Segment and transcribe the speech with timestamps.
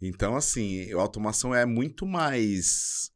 [0.00, 3.10] Então, assim, a automação é muito mais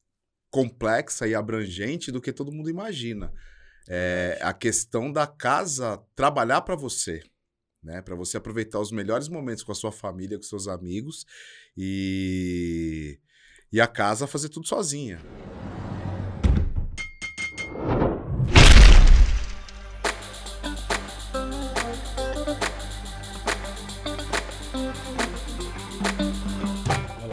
[0.51, 3.33] complexa e abrangente do que todo mundo imagina.
[3.89, 7.23] É a questão da casa trabalhar para você,
[7.83, 8.03] né?
[8.03, 11.25] Para você aproveitar os melhores momentos com a sua família, com seus amigos
[11.77, 13.19] e
[13.73, 15.19] e a casa fazer tudo sozinha.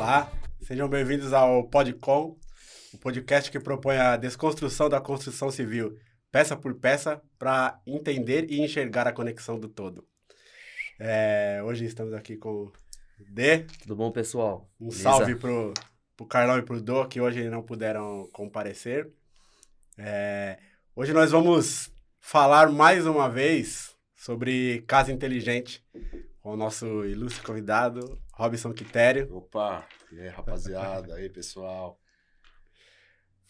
[0.10, 2.36] Olá, sejam bem-vindos ao Podcom,
[2.92, 6.00] o podcast que propõe a desconstrução da construção civil,
[6.32, 10.04] peça por peça, para entender e enxergar a conexão do todo.
[11.00, 12.74] É, hoje estamos aqui com o
[13.20, 13.68] D.
[13.84, 14.68] Tudo bom, pessoal?
[14.82, 15.04] Um Beleza?
[15.04, 15.75] salve pro,
[16.18, 19.07] pro Carlão e pro Dô, que hoje não puderam comparecer.
[19.96, 20.57] É,
[20.96, 25.86] hoje nós vamos falar mais uma vez sobre casa inteligente
[26.42, 29.28] com o nosso ilustre convidado, Robson Quitério.
[29.36, 32.00] Opa, e aí, rapaziada, aí, pessoal.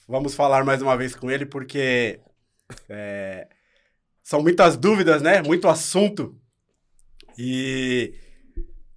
[0.08, 2.20] Vamos falar mais uma vez com ele porque
[2.90, 3.48] é,
[4.24, 5.44] são muitas dúvidas, né?
[5.44, 6.36] Muito assunto.
[7.38, 8.16] E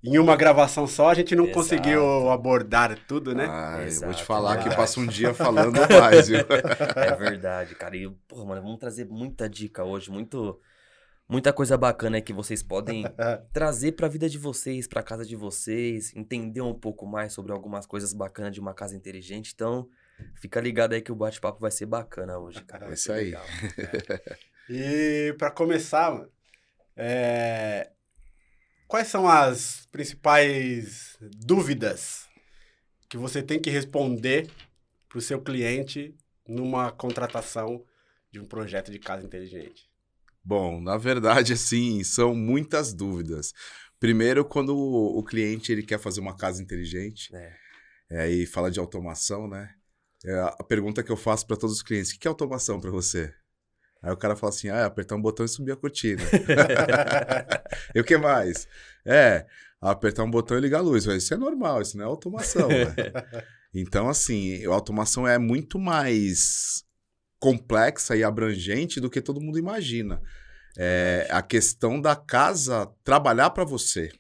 [0.03, 1.59] em uma gravação só a gente não Exato.
[1.59, 3.47] conseguiu abordar tudo, né?
[3.47, 4.77] Ah, eu vou Exato, te falar que verdade.
[4.77, 6.39] passa um dia falando mais, viu?
[6.97, 7.95] É verdade, cara.
[7.98, 10.59] E, pô, mano, vamos trazer muita dica hoje, muito,
[11.33, 13.05] muita coisa bacana aí que vocês podem
[13.55, 17.87] trazer pra vida de vocês, pra casa de vocês, entender um pouco mais sobre algumas
[17.87, 19.53] coisas bacanas de uma casa inteligente.
[19.55, 19.89] Então,
[20.35, 22.85] fica ligado aí que o bate-papo vai ser bacana hoje, cara.
[22.85, 23.25] É Vai isso ser aí.
[23.25, 23.45] legal.
[24.71, 26.31] E para começar, mano,
[26.97, 27.91] é,
[28.87, 32.29] quais são as principais dúvidas
[33.09, 34.49] que você tem que responder
[35.09, 36.15] para o seu cliente
[36.47, 37.85] numa contratação
[38.31, 39.92] de um projeto de casa inteligente?
[40.45, 43.53] Bom, na verdade, assim, são muitas dúvidas.
[44.01, 47.53] Primeiro, quando o, o cliente ele quer fazer uma casa inteligente, É.
[48.11, 49.70] é, e fala de automação, né?
[50.25, 52.91] É, a pergunta que eu faço para todos os clientes: o que é automação para
[52.91, 53.33] você?
[54.03, 56.23] Aí o cara fala assim: ah, é apertar um botão e subir a cortina.
[57.95, 58.67] e o que mais?
[59.05, 59.47] É,
[59.80, 61.05] apertar um botão e ligar a luz.
[61.07, 62.69] Isso é normal, isso não é automação.
[62.69, 62.85] né?
[63.74, 66.85] Então, assim, a automação é muito mais
[67.42, 70.23] complexa e abrangente do que todo mundo imagina.
[70.79, 74.13] É a questão da casa trabalhar para você,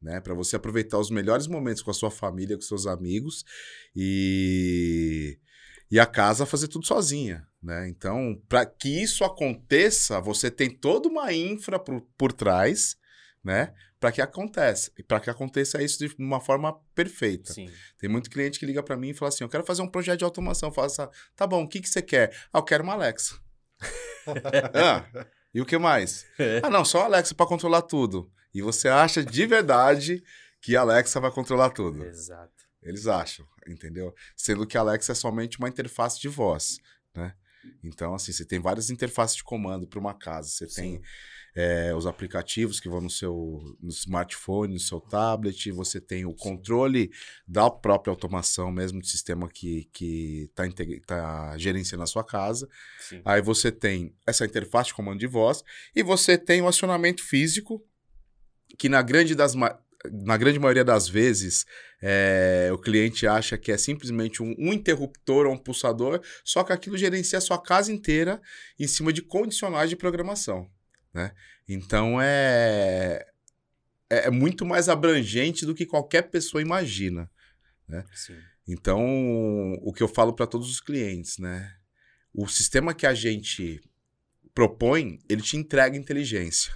[0.00, 0.22] né?
[0.22, 3.44] Para você aproveitar os melhores momentos com a sua família, com seus amigos
[3.94, 5.38] e
[5.90, 7.86] e a casa fazer tudo sozinha, né?
[7.90, 12.96] Então, para que isso aconteça, você tem toda uma infra por, por trás,
[13.44, 13.74] né?
[14.02, 17.52] Para que aconteça, e para que aconteça isso de uma forma perfeita.
[17.52, 17.70] Sim.
[17.96, 20.18] Tem muito cliente que liga para mim e fala assim: Eu quero fazer um projeto
[20.18, 20.72] de automação.
[20.72, 22.36] Falo assim: Tá bom, o que, que você quer?
[22.52, 23.38] Ah, eu quero uma Alexa.
[24.74, 25.06] ah,
[25.54, 26.26] e o que mais?
[26.64, 28.28] Ah, não, só a Alexa para controlar tudo.
[28.52, 30.20] E você acha de verdade
[30.60, 32.04] que a Alexa vai controlar tudo.
[32.04, 32.50] Exato.
[32.82, 34.12] Eles acham, entendeu?
[34.36, 36.78] Sendo que a Alexa é somente uma interface de voz,
[37.14, 37.36] né?
[37.84, 40.48] Então, assim, você tem várias interfaces de comando para uma casa.
[40.48, 41.02] Você tem Sim.
[41.54, 46.34] É, os aplicativos que vão no seu no smartphone, no seu tablet, você tem o
[46.34, 47.10] controle
[47.46, 50.64] da própria automação mesmo do sistema que está
[51.06, 52.68] tá gerenciando a sua casa.
[53.00, 53.20] Sim.
[53.24, 55.62] Aí você tem essa interface de comando de voz
[55.94, 57.84] e você tem o acionamento físico,
[58.78, 61.66] que na grande, das, na grande maioria das vezes
[62.00, 66.72] é, o cliente acha que é simplesmente um, um interruptor ou um pulsador, só que
[66.72, 68.40] aquilo gerencia a sua casa inteira
[68.78, 70.70] em cima de condicionais de programação.
[71.12, 71.32] Né?
[71.68, 73.26] Então é,
[74.10, 77.30] é é muito mais abrangente do que qualquer pessoa imagina.
[78.14, 78.36] Sim.
[78.66, 79.02] Então,
[79.82, 81.74] o que eu falo para todos os clientes, né?
[82.32, 83.80] O sistema que a gente
[84.54, 86.72] propõe, ele te entrega inteligência.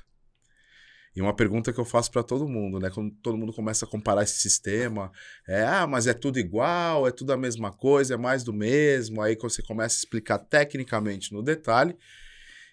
[1.14, 2.90] E uma pergunta que eu faço para todo mundo, né?
[2.90, 5.10] Quando todo mundo começa a comparar esse sistema,
[5.48, 9.22] é, ah, mas é tudo igual, é tudo a mesma coisa, é mais do mesmo.
[9.22, 11.96] Aí quando você começa a explicar tecnicamente no detalhe,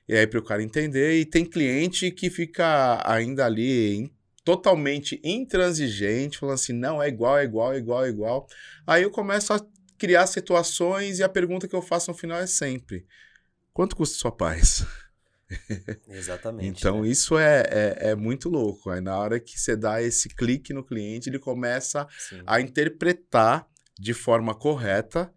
[0.07, 1.19] e aí para o cara entender.
[1.19, 4.11] E tem cliente que fica ainda ali
[4.43, 8.47] totalmente intransigente, falando assim, não, é igual, é igual, é igual, é igual.
[8.85, 9.65] Aí eu começo a
[9.97, 13.05] criar situações e a pergunta que eu faço no final é sempre:
[13.73, 14.85] quanto custa sua paz?
[16.09, 16.67] Exatamente.
[16.67, 17.07] Então né?
[17.07, 18.89] isso é, é, é muito louco.
[18.89, 22.41] Aí na hora que você dá esse clique no cliente, ele começa Sim.
[22.45, 23.67] a interpretar
[23.97, 25.31] de forma correta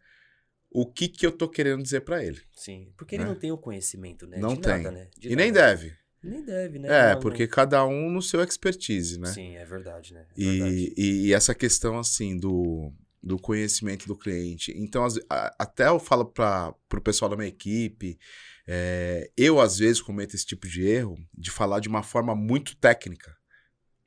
[0.70, 2.40] o que, que eu tô querendo dizer para ele.
[2.54, 2.92] Sim.
[2.96, 3.30] Porque ele né?
[3.30, 4.38] não tem o conhecimento, né?
[4.38, 4.82] Não de tem.
[4.82, 5.08] Nada, né?
[5.18, 5.66] De e nem nada.
[5.76, 5.94] deve.
[6.22, 6.88] Nem deve, né?
[6.88, 9.32] É, Não, porque não- cada um no seu expertise, né?
[9.32, 10.26] Sim, é verdade, né?
[10.36, 10.94] É verdade.
[10.96, 12.92] E, e, essa questão, assim, do,
[13.22, 14.72] do conhecimento do cliente.
[14.76, 18.18] Então, ve- a- até eu falo para o pessoal da minha equipe,
[18.66, 22.76] é, eu, às vezes, cometo esse tipo de erro de falar de uma forma muito
[22.76, 23.36] técnica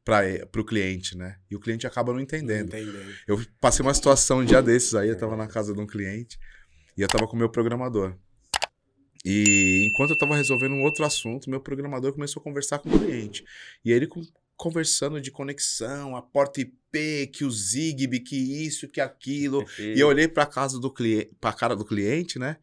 [0.10, 1.38] para o cliente, né?
[1.50, 2.68] E o cliente acaba não entendendo.
[2.68, 3.14] Entendendo.
[3.28, 6.40] Eu passei uma situação um dia desses aí, eu tava na casa de um cliente
[6.98, 8.16] e eu tava com o meu programador.
[9.26, 13.00] E enquanto eu tava resolvendo um outro assunto, meu programador começou a conversar com o
[13.00, 13.44] cliente.
[13.84, 14.08] E ele
[14.56, 19.66] conversando de conexão, a porta IP, que o Zigbee, que isso, que aquilo.
[19.80, 22.58] E eu olhei pra casa do cliente, pra cara do cliente, né?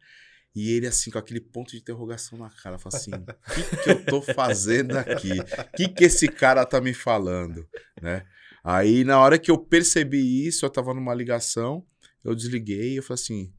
[0.57, 3.89] E ele assim, com aquele ponto de interrogação na cara, falou assim: o que, que
[3.91, 5.33] eu tô fazendo aqui?
[5.39, 7.69] O que, que esse cara tá me falando?
[8.01, 8.25] Né?
[8.63, 11.85] Aí, na hora que eu percebi isso, eu tava numa ligação,
[12.23, 13.53] eu desliguei e eu falei assim: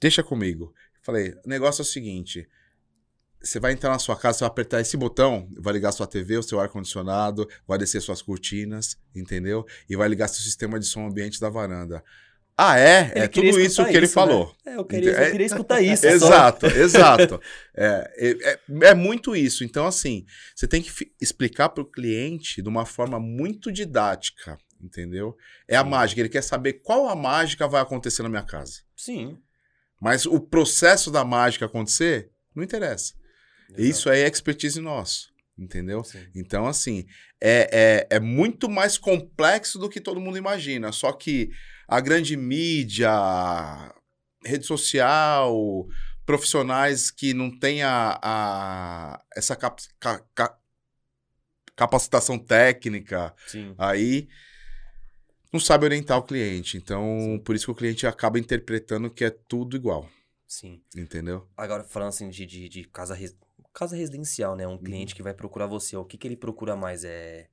[0.00, 0.72] deixa comigo.
[1.02, 2.48] Falei, o negócio é o seguinte.
[3.42, 6.36] Você vai entrar na sua casa, você vai apertar esse botão, vai ligar sua TV,
[6.36, 9.66] o seu ar-condicionado, vai descer suas cortinas, entendeu?
[9.88, 12.04] E vai ligar seu sistema de som ambiente da varanda.
[12.62, 13.10] Ah, é?
[13.14, 14.26] Ele é tudo isso que ele isso, né?
[14.26, 14.54] falou.
[14.66, 16.02] É, eu queria, É- eu queria escutar isso.
[16.02, 16.08] só.
[16.08, 17.40] Exato, exato.
[17.74, 18.60] É, é, é-
[18.90, 19.64] é muito isso.
[19.64, 20.90] Então, assim, você tem que
[21.20, 25.34] explicar para o cliente de uma forma muito didática, entendeu?
[25.66, 25.88] É a Sim.
[25.88, 26.20] mágica.
[26.20, 28.80] Ele quer saber qual a mágica vai acontecer na minha casa.
[28.94, 29.38] Sim.
[29.98, 33.14] Mas o processo da mágica acontecer, não interessa.
[33.78, 35.28] Isso é expertise nosso,
[35.58, 36.02] entendeu?
[36.04, 36.26] Sim.
[36.34, 37.06] Então, assim,
[37.40, 40.90] é, é, é muito mais complexo do que todo mundo imagina.
[40.92, 41.50] Só que
[41.90, 43.10] a grande mídia,
[44.44, 45.86] rede social,
[46.24, 50.56] profissionais que não têm a, a- essa cap- ca- ca-
[51.74, 53.74] capacitação técnica Sim.
[53.76, 54.28] aí
[55.52, 56.76] não sabe orientar o cliente.
[56.76, 60.08] Então, por isso que o cliente acaba interpretando que é tudo igual,
[60.46, 60.80] Sim.
[60.96, 61.48] entendeu?
[61.56, 63.36] Agora, falando assim de, de, de casa, res-
[63.74, 64.66] casa residencial, né?
[64.66, 67.02] Um cliente que vai procurar você, o que, que ele procura mais?
[67.02, 67.48] É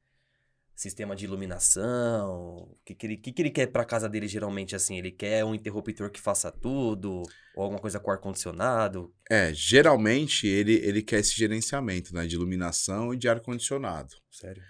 [0.78, 2.30] sistema de iluminação?
[2.30, 4.98] O que, que, ele, que, que ele quer pra casa dele, geralmente, assim?
[4.98, 7.24] Ele quer um interruptor que faça tudo?
[7.56, 9.12] Ou alguma coisa com ar-condicionado?
[9.30, 12.28] É, geralmente ele, ele quer esse gerenciamento, né?
[12.28, 14.14] De iluminação e de ar-condicionado.
[14.32, 14.62] Sério?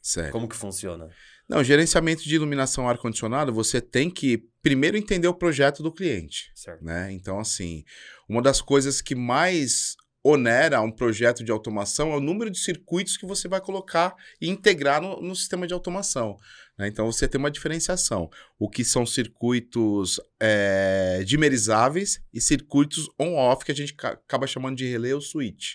[0.00, 0.32] Sério.
[0.32, 1.08] Como que funciona?
[1.48, 6.82] Não, gerenciamento de iluminação ar-condicionado, você tem que primeiro entender o projeto do cliente, Certo.
[6.82, 7.12] né?
[7.12, 7.84] Então, assim,
[8.28, 13.16] uma das coisas que mais onera um projeto de automação é o número de circuitos
[13.16, 16.36] que você vai colocar e integrar no, no sistema de automação.
[16.78, 16.86] né?
[16.86, 18.30] Então, você tem uma diferenciação.
[18.58, 24.76] O que são circuitos é, dimerizáveis e circuitos on-off, que a gente ca- acaba chamando
[24.76, 25.74] de relé ou switch.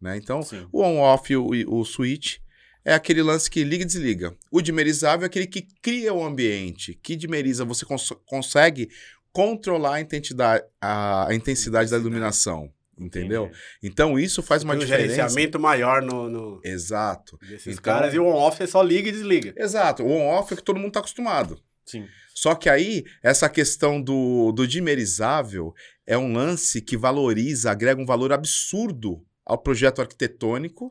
[0.00, 0.18] Né?
[0.18, 0.68] Então, Sim.
[0.70, 1.48] o on-off e o,
[1.80, 2.36] o switch
[2.84, 4.36] é aquele lance que liga e desliga.
[4.52, 6.94] O dimerizável é aquele que cria o ambiente.
[7.02, 8.90] Que dimeriza, você cons- consegue
[9.32, 12.70] controlar a intensidade, a, a intensidade da iluminação.
[12.98, 13.44] Entendeu?
[13.46, 13.58] Entendi.
[13.82, 15.14] Então isso faz uma Tem um diferença.
[15.16, 17.36] gerenciamento maior no, no- Exato.
[17.46, 19.52] desses Então- caras e o on-off você só liga e desliga.
[19.56, 20.02] Exato.
[20.02, 21.60] O on-off é que todo mundo está acostumado.
[21.84, 22.06] Sim.
[22.34, 25.72] Só que aí, essa questão do, do dimerizável
[26.06, 30.90] é um lance que valoriza, agrega um valor absurdo ao projeto arquitetônico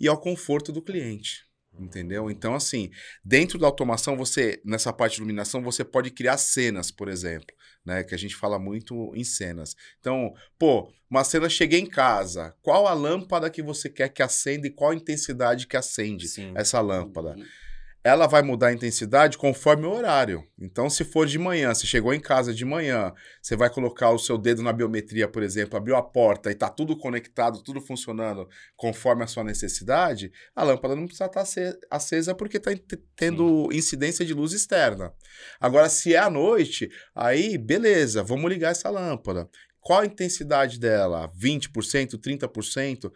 [0.00, 1.44] e ao conforto do cliente.
[1.80, 2.30] Entendeu?
[2.30, 2.90] Então, assim,
[3.24, 8.04] dentro da automação, você, nessa parte de iluminação, você pode criar cenas, por exemplo, né?
[8.04, 9.74] Que a gente fala muito em cenas.
[9.98, 12.54] Então, pô, uma cena cheguei em casa.
[12.60, 16.52] Qual a lâmpada que você quer que acenda e qual a intensidade que acende Sim.
[16.54, 17.34] essa lâmpada?
[18.02, 20.42] Ela vai mudar a intensidade conforme o horário.
[20.58, 23.12] Então, se for de manhã, você chegou em casa de manhã,
[23.42, 26.70] você vai colocar o seu dedo na biometria, por exemplo, abriu a porta e tá
[26.70, 32.34] tudo conectado, tudo funcionando conforme a sua necessidade, a lâmpada não precisa estar ace- acesa
[32.34, 32.70] porque está
[33.14, 35.12] tendo incidência de luz externa.
[35.60, 39.46] Agora, se é à noite, aí beleza, vamos ligar essa lâmpada.
[39.78, 41.30] Qual a intensidade dela?
[41.38, 43.10] 20%, 30%?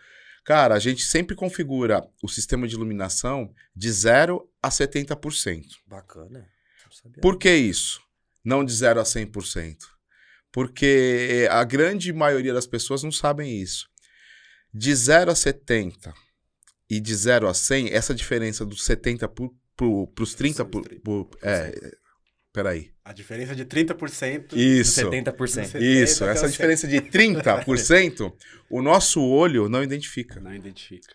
[0.45, 5.65] Cara, a gente sempre configura o sistema de iluminação de 0 a 70%.
[5.87, 6.47] Bacana.
[7.21, 8.01] Por que isso?
[8.45, 9.79] Não de 0 a 100%.
[10.53, 13.89] Porque a grande maioria das pessoas não sabem isso.
[14.73, 16.13] De 0 a 70
[16.89, 19.47] e de 0 a 100, essa diferença dos 70 para
[19.87, 20.65] os 30%.
[20.67, 21.97] Por, por, é,
[22.55, 22.91] peraí.
[23.05, 24.53] A diferença de 30%.
[24.57, 25.01] Isso.
[25.11, 25.79] 70%.
[25.83, 28.33] Isso, até essa diferença de 30%,
[28.71, 30.41] o nosso olho não identifica.
[30.41, 31.15] Não identifica.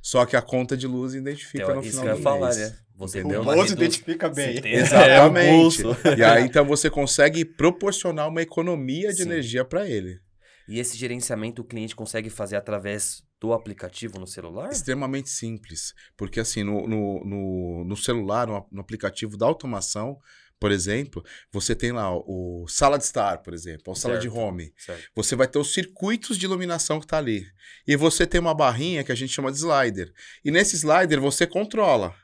[0.00, 2.22] Só que a conta de luz identifica Então, no isso final que eu do ia
[2.22, 2.58] falar, mês.
[2.70, 2.78] né?
[2.96, 4.52] Você O redu- identifica bem.
[4.52, 4.80] Certeza.
[4.96, 5.82] Exatamente.
[6.06, 6.18] É.
[6.18, 9.30] E aí, então, você consegue proporcionar uma economia de Sim.
[9.30, 10.20] energia para ele.
[10.68, 14.70] E esse gerenciamento o cliente consegue fazer através do aplicativo no celular?
[14.70, 15.92] Extremamente simples.
[16.16, 20.16] Porque, assim, no, no, no, no celular, no, no aplicativo da automação,
[20.64, 24.38] por exemplo, você tem lá o Sala de Estar, por exemplo, ou Sala de Certo.
[24.38, 24.72] Home.
[24.78, 25.10] Certo.
[25.14, 27.46] Você vai ter os circuitos de iluminação que tá ali.
[27.86, 30.10] E você tem uma barrinha que a gente chama de slider.
[30.42, 32.14] E nesse slider você controla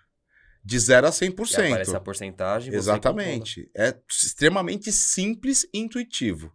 [0.65, 1.29] de 0 a 100%.
[1.29, 2.71] E aparece a porcentagem.
[2.73, 3.71] você Exatamente.
[3.77, 6.51] É extremamente simples e intuitivo.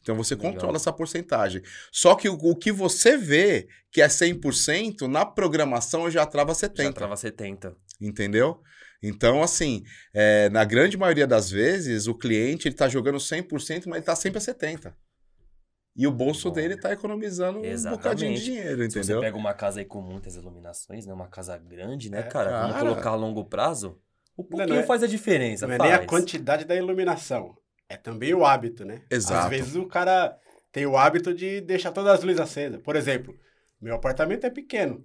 [0.00, 0.52] Então você Legal.
[0.52, 1.60] controla essa porcentagem.
[1.90, 6.72] Só que o, o que você vê, que é 100%, na programação já trava controla.
[6.72, 6.84] 70%.
[6.84, 7.76] Já trava 70.
[8.00, 8.62] Entendeu?
[9.02, 9.82] Então, assim,
[10.14, 14.16] é, na grande maioria das vezes, o cliente ele tá jogando 100%, mas ele tá
[14.16, 14.92] sempre a 70%.
[15.98, 16.54] E o bolso Bom.
[16.54, 18.02] dele tá economizando um Exatamente.
[18.02, 19.20] bocadinho de dinheiro, Se você entendeu?
[19.22, 21.14] pega uma casa aí com muitas iluminações, né?
[21.14, 22.50] Uma casa grande, né, É, cara?
[22.60, 22.88] Vamos cara.
[22.88, 23.98] colocar a longo prazo.
[24.36, 25.90] O Não, pouquinho não é- faz a diferença, Não é faz.
[25.90, 27.56] nem a quantidade da iluminação.
[27.88, 29.02] É também o hábito, né?
[29.10, 29.44] Exato.
[29.44, 30.36] Às vezes o cara
[30.70, 32.78] tem o hábito de deixar todas as luzes acesas.
[32.82, 33.34] Por exemplo,
[33.80, 35.02] meu apartamento é pequeno.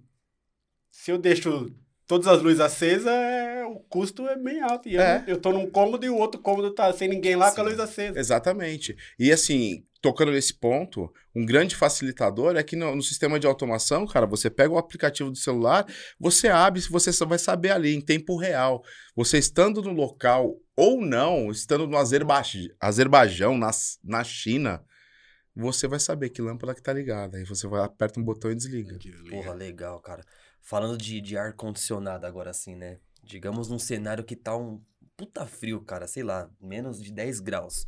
[0.89, 1.73] Se eu deixo
[2.11, 4.89] todas as luzes acesas, é- o custo é bem alto.
[4.89, 5.23] E eu, É.
[5.27, 7.69] eu tô num cômodo e o outro cômodo tá sem ninguém lá com a Sim.
[7.69, 8.19] luz acesa.
[8.19, 8.97] Exatamente.
[9.17, 14.05] E assim, tocando nesse ponto, um grande facilitador é que no, no sistema de automação,
[14.05, 15.85] cara, você pega o aplicativo do celular,
[16.19, 18.83] você abre, você só vai saber ali em tempo real.
[19.15, 23.71] Você estando no local ou não, estando no Azerbaijão, Azerbaijão na,
[24.03, 24.83] na China,
[25.55, 27.37] você vai saber que lâmpada que tá ligada.
[27.37, 28.97] Aí você vai, aperta um botão e desliga.
[29.29, 30.23] Porra, legal, cara.
[30.61, 32.99] Falando de, de ar-condicionado agora assim, né?
[33.23, 34.81] Digamos num cenário que tá um
[35.17, 37.85] puta frio, cara, sei lá, menos de 10 graus.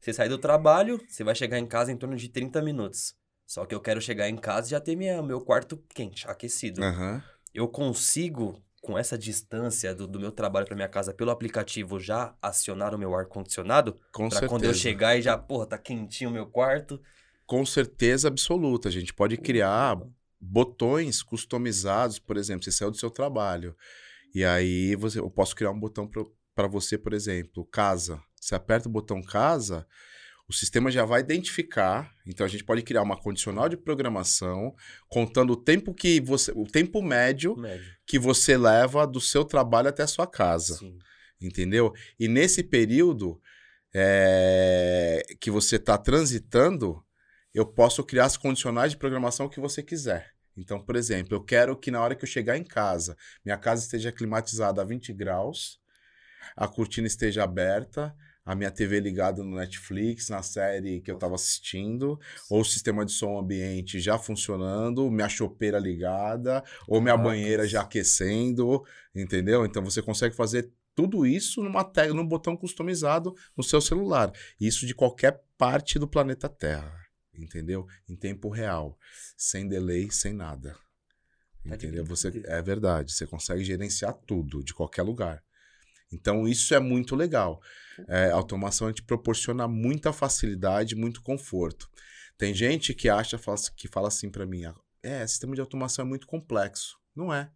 [0.00, 3.14] Você sai do trabalho, você vai chegar em casa em torno de 30 minutos.
[3.46, 6.82] Só que eu quero chegar em casa e já ter minha, meu quarto quente, aquecido.
[6.82, 7.22] Aham.
[7.54, 12.34] Eu consigo, com essa distância do, do meu trabalho pra minha casa pelo aplicativo, já
[12.40, 14.00] acionar o meu ar-condicionado?
[14.10, 14.48] Com Pra certeza.
[14.48, 17.00] quando eu chegar e já, porra, tá quentinho o meu quarto.
[17.46, 18.88] Com certeza absoluta.
[18.88, 20.00] A gente pode criar
[20.42, 23.76] botões customizados, por exemplo, você saiu do seu trabalho.
[24.34, 26.10] E aí você, eu posso criar um botão
[26.54, 28.20] para você, por exemplo, casa.
[28.40, 29.86] Você aperta o botão casa,
[30.48, 32.12] o sistema já vai identificar.
[32.26, 34.74] Então a gente pode criar uma condicional de programação
[35.08, 37.94] contando o tempo que você, o tempo médio Médio.
[38.04, 40.98] que você leva do seu trabalho até a sua casa Sim.
[41.40, 41.92] entendeu?
[42.18, 43.40] E nesse período
[43.94, 47.04] é, que você está transitando,
[47.54, 50.31] eu posso criar as condicionais de programação que você quiser.
[50.56, 53.82] Então, por exemplo, eu quero que na hora que eu chegar em casa, minha casa
[53.82, 55.80] esteja climatizada a 20 graus,
[56.56, 61.36] a cortina esteja aberta, a minha TV ligada no Netflix, na série que eu estava
[61.36, 62.18] assistindo,
[62.50, 67.32] ou o sistema de som ambiente já funcionando, minha chopeira ligada, ou minha Caracas.
[67.32, 68.82] banheira já aquecendo,
[69.14, 69.64] entendeu?
[69.64, 74.32] Então você consegue fazer tudo isso numa num botão customizado no seu celular.
[74.60, 76.92] Isso de qualquer parte do planeta Terra,
[77.34, 77.86] entendeu?
[78.08, 78.98] Em tempo real,
[79.36, 80.72] sem delay, sem nada.
[80.72, 82.04] Tá de Entendeu?
[82.04, 85.42] Você é verdade, você consegue gerenciar tudo de qualquer lugar.
[86.12, 87.60] Então isso é muito legal.
[88.08, 91.88] É, a automação te proporciona muita facilidade, muito conforto.
[92.36, 93.38] Tem gente que acha
[93.76, 96.98] que fala assim pra mim, "Ah, é, sistema de automação é muito complexo.
[97.14, 97.50] Não é.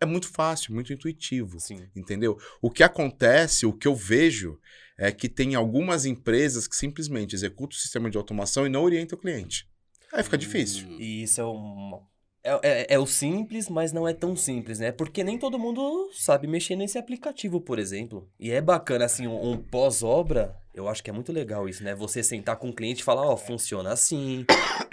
[0.00, 1.88] É muito fácil, muito intuitivo Sim.
[1.94, 2.38] entendeu?
[2.62, 4.58] O que acontece, o que eu vejo,
[4.96, 9.16] é que tem algumas empresas que simplesmente executam o sistema de automação e não orientam
[9.16, 9.68] o cliente.
[10.12, 10.88] Aí fica difícil.
[10.88, 10.96] Hum.
[10.98, 12.00] E isso é um.
[12.42, 14.90] É, é, é o simples, mas não é tão simples, né?
[14.90, 18.28] Porque nem todo mundo sabe mexer nesse aplicativo, por exemplo.
[18.38, 21.94] E é bacana, assim, um, um pós-obra, eu acho que é muito legal isso, né?
[21.94, 24.46] Você sentar com o cliente e falar, ó, funciona assim,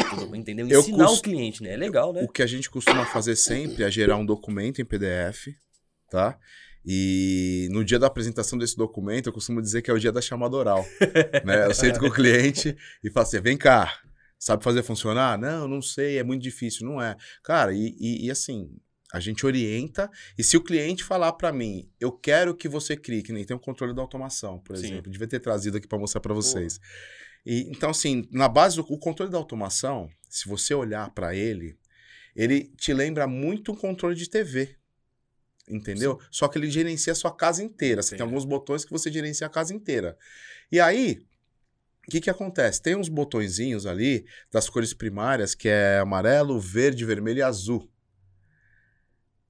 [0.09, 0.67] tudo entendeu?
[0.69, 1.73] Eu Ensinar o cliente, né?
[1.73, 2.21] É legal, né?
[2.23, 5.47] O que a gente costuma fazer sempre é gerar um documento em PDF,
[6.09, 6.37] tá?
[6.85, 10.21] E no dia da apresentação desse documento, eu costumo dizer que é o dia da
[10.21, 10.85] chamada oral.
[11.43, 11.65] né?
[11.65, 13.99] Eu sento com o cliente e falo assim: vem cá,
[14.37, 15.37] sabe fazer funcionar?
[15.39, 16.85] Não, não sei, é muito difícil.
[16.87, 17.15] Não é.
[17.43, 18.69] Cara, e, e- e assim,
[19.11, 20.11] a gente orienta.
[20.37, 23.57] E se o cliente falar para mim, eu quero que você crie, que nem tem
[23.57, 24.85] o controle da automação, por Sim.
[24.85, 26.79] exemplo, devia ter trazido aqui para mostrar para vocês.
[27.45, 31.77] E, então, assim, na base, do o controle da automação, se você olhar para ele,
[32.35, 34.75] ele te lembra muito um controle de TV.
[35.67, 36.19] Entendeu?
[36.29, 38.01] Só que ele gerencia a sua casa inteira.
[38.01, 38.29] Você tem Entendi.
[38.33, 40.17] alguns botões que você gerencia a casa inteira.
[40.71, 41.25] E aí,
[42.07, 42.81] o que, que acontece?
[42.81, 47.89] Tem uns botõezinhos ali das cores primárias, que é amarelo, verde, vermelho e azul.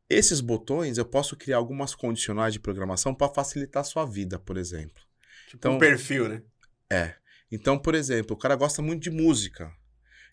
[0.09, 4.55] Esses botões eu posso criar algumas condicionais de programação para facilitar a sua vida, por
[4.57, 5.03] exemplo.
[5.47, 6.41] Tipo Então- um perfil, né?
[6.89, 7.15] É.
[7.51, 9.71] Então, por exemplo, o cara gosta muito de música.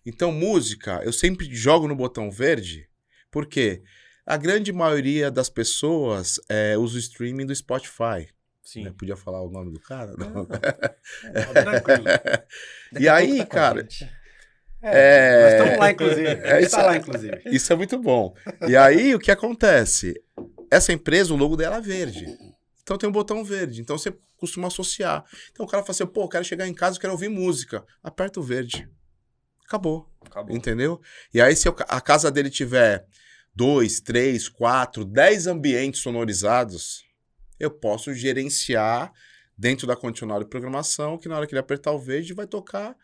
[0.04, 2.88] Então, música, eu sempre jogo no botão verde,
[3.30, 3.82] porque
[4.26, 8.28] a grande maioria das pessoas é, usa o streaming do Spotify.
[8.62, 8.84] Sim.
[8.84, 8.94] né?
[8.96, 10.12] Podia falar o nome do cara?
[10.16, 10.46] Não.
[10.46, 10.62] Tá
[11.52, 12.04] tranquilo.
[12.98, 14.08] E aí, tá cara, gente.
[14.82, 15.42] É.
[15.42, 16.26] Nós estamos lá, inclusive.
[16.26, 17.42] É É, isso está lá, inclusive.
[17.46, 18.34] Isso é muito bom.
[18.68, 20.20] E aí, o que acontece?
[20.70, 22.26] Essa empresa, o logo dela é verde.
[22.82, 23.80] Então tem um botão verde.
[23.80, 25.24] Então você costuma associar.
[25.50, 27.84] Então o cara fala assim, pô, eu quero chegar em casa, quero ouvir música.
[28.02, 28.88] Aperta o verde.
[29.64, 30.10] Acabou.
[30.20, 30.54] Acabou.
[30.54, 31.00] Entendeu?
[31.32, 33.06] E aí, se a casa dele tiver
[33.54, 37.04] dois, três, quatro, dez ambientes sonorizados,
[37.58, 39.12] eu posso gerenciar
[39.56, 42.96] dentro da condicional de programação que na hora que ele apertar o verde vai tocar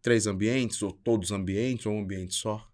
[0.00, 2.66] três ambientes, ou todos os ambientes, ou um ambiente só.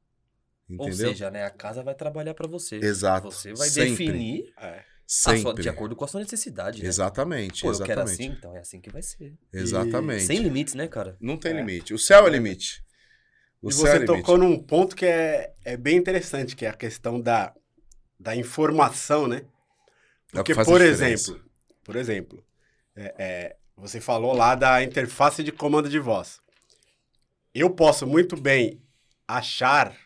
[0.78, 1.08] Ou Entendeu?
[1.08, 2.76] seja, né, a casa vai trabalhar pra você.
[2.76, 3.30] Exato.
[3.30, 4.06] Você vai Sempre.
[4.06, 4.84] definir É.
[5.06, 5.62] sua- Sempre.
[5.62, 6.88] de acordo com a sua necessidade, né?
[6.88, 8.12] Exatamente, Pô, eu quero exatamente.
[8.22, 9.34] assim, então é assim que vai ser.
[9.52, 10.25] Exatamente.
[10.25, 11.16] Sem limites, né, cara?
[11.20, 11.56] Não tem É.
[11.56, 11.94] limite.
[11.94, 12.82] O céu é o limite.
[13.62, 14.20] O e céu é você limite.
[14.20, 17.54] tocou num ponto que é, é bem interessante, que é a questão da,
[18.18, 19.42] da informação, né?
[20.32, 21.40] É Porque, por exemplo,
[21.84, 22.44] por exemplo,
[22.96, 26.40] é, é, você falou lá da interface de comando de voz.
[27.54, 28.82] Eu posso muito bem
[29.26, 29.96] achar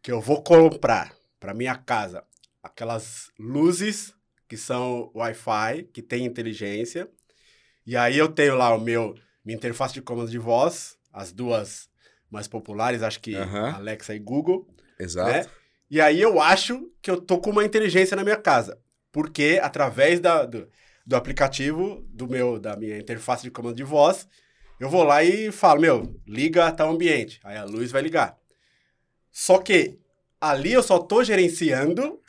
[0.00, 2.22] que eu vou comprar para minha casa
[2.64, 4.14] aquelas luzes
[4.48, 7.08] que são Wi-Fi, que tem inteligência,
[7.86, 11.88] e aí eu tenho lá o meu minha interface de comando de voz, as duas
[12.30, 13.74] mais populares, acho que Aham.
[13.74, 14.66] Alexa e Google,
[14.98, 15.30] Exato.
[15.30, 15.46] né?
[15.90, 18.80] E aí eu acho que eu tô com uma inteligência na minha casa.
[19.12, 20.68] Porque através da, do,
[21.06, 24.26] do aplicativo do meu, da minha interface de comando de voz,
[24.80, 27.38] eu vou lá e falo, meu, liga tal ambiente.
[27.44, 28.36] Aí a luz vai ligar.
[29.30, 29.98] Só que
[30.40, 32.20] ali eu só tô gerenciando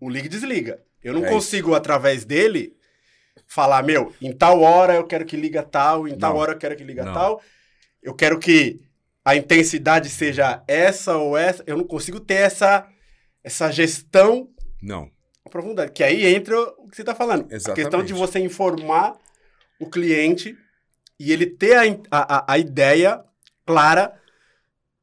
[0.00, 0.80] o liga e desliga.
[1.02, 2.76] Eu não É consigo, através dele,
[3.46, 6.40] falar, meu, em tal hora eu quero que liga tal, em tal Não.
[6.40, 7.14] hora eu quero que liga Não.
[7.14, 7.42] tal.
[8.02, 8.80] Eu quero que
[9.24, 11.62] a intensidade seja essa ou essa.
[11.66, 12.86] Eu não consigo ter essa,
[13.44, 14.48] essa gestão
[14.82, 15.10] Não.
[15.44, 15.90] aprofundada.
[15.90, 17.42] Que aí entra o que você está falando.
[17.46, 18.06] A questão Exatamente.
[18.08, 19.16] de você informar
[19.80, 20.56] o cliente
[21.18, 23.22] e ele ter a, a- a ideia
[23.66, 24.14] clara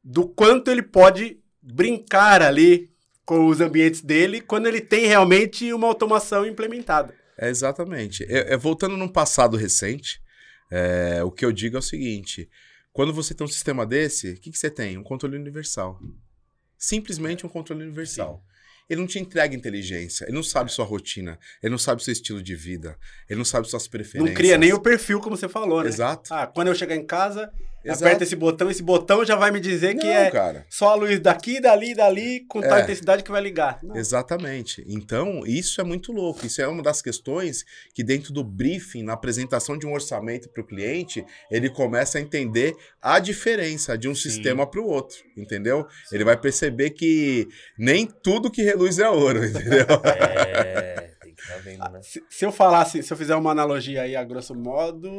[0.04, 2.92] do quanto ele pode brincar ali
[3.26, 7.14] com os ambientes dele quando ele tem realmente uma automação implementada.
[7.38, 8.24] É exatamente.
[8.26, 10.22] É, é, voltando num passado recente,
[10.72, 12.50] é, o que eu digo é o seguinte:
[12.94, 14.98] quando você tem um sistema desse, o que, que você tem?
[14.98, 16.00] Um controle universal.
[16.78, 18.44] Simplesmente um controle universal.
[18.88, 22.42] Ele não te entrega inteligência, ele não sabe sua rotina, ele não sabe seu estilo
[22.42, 22.96] de vida,
[23.28, 24.30] ele não sabe suas preferências.
[24.30, 25.90] Não cria nem o perfil, como você falou, né?
[25.90, 26.32] Exato.
[26.32, 27.52] Ah, quando eu chegar em casa,
[27.92, 28.04] Exato.
[28.06, 30.66] aperta esse botão, esse botão já vai me dizer que Não, é cara.
[30.70, 32.82] só a luz daqui, dali, dali, com tal É.
[32.84, 33.80] intensidade que vai ligar.
[33.84, 33.96] Não.
[33.96, 34.84] Exatamente.
[34.88, 36.46] Então, isso é muito louco.
[36.46, 37.64] Isso é uma das questões
[37.94, 42.22] que, dentro do briefing, na apresentação de um orçamento para o cliente, ele começa a
[42.22, 44.30] entender a diferença de um Sim.
[44.30, 45.18] sistema para o outro.
[45.38, 45.86] Entendeu?
[46.12, 49.86] Ele vai perceber que nem tudo que reluz é ouro, entendeu?
[50.06, 52.00] É, tem que estar vendo, né?
[52.02, 55.10] Se, se eu falasse, se eu fizer uma analogia aí a grosso modo,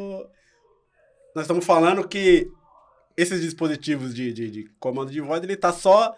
[1.34, 2.48] nós estamos falando que
[3.16, 6.14] esses dispositivos de, de, de comando de voz, ele tá só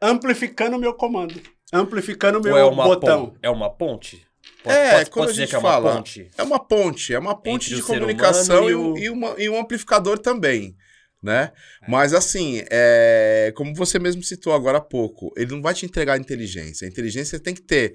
[0.00, 1.40] amplificando o meu comando.
[1.72, 3.26] Amplificando o meu Ou é uma botão.
[3.30, 4.26] pon- É uma ponte?
[4.64, 6.30] É, quando a gente é fala- uma ponte?
[6.36, 9.58] É uma ponte, é uma ponte Entre de comunicação e, o- e uma- e um
[9.60, 10.76] amplificador também,
[11.22, 11.52] né?
[11.88, 16.18] Mas assim, é, como você mesmo citou agora há pouco, ele não vai te entregar
[16.18, 16.86] inteligência.
[16.86, 17.94] A inteligência tem que ter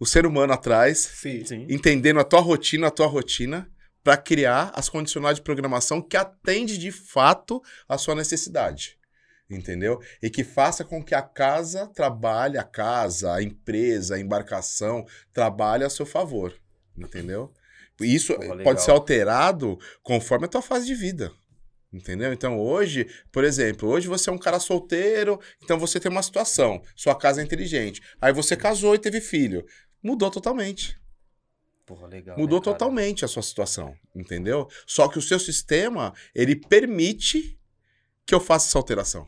[0.00, 0.98] o ser humano atrás.
[0.98, 1.44] Sim.
[1.70, 3.70] entendendo a tua rotina, a tua rotina,
[4.06, 8.96] para criar as condicionais de programação que atende de fato a sua necessidade.
[9.50, 10.00] Entendeu?
[10.22, 15.82] E que faça com que a casa trabalhe, a casa, a empresa, a embarcação, trabalhe
[15.82, 16.54] a seu favor.
[16.96, 17.52] Entendeu?
[18.00, 21.32] Isso Pô, pode ser alterado conforme a tua fase de vida.
[21.92, 22.32] Entendeu?
[22.32, 26.80] Então hoje, por exemplo, hoje você é um cara solteiro, então você tem uma situação,
[26.94, 28.00] sua casa é inteligente.
[28.20, 29.66] Aí você casou e teve filho.
[30.00, 30.96] Mudou totalmente.
[31.86, 32.36] Porra, legal.
[32.36, 34.68] Mudou né, totalmente a sua situação, entendeu?
[34.84, 37.56] Só que o seu sistema, ele permite
[38.26, 39.26] que eu faça essa alteração.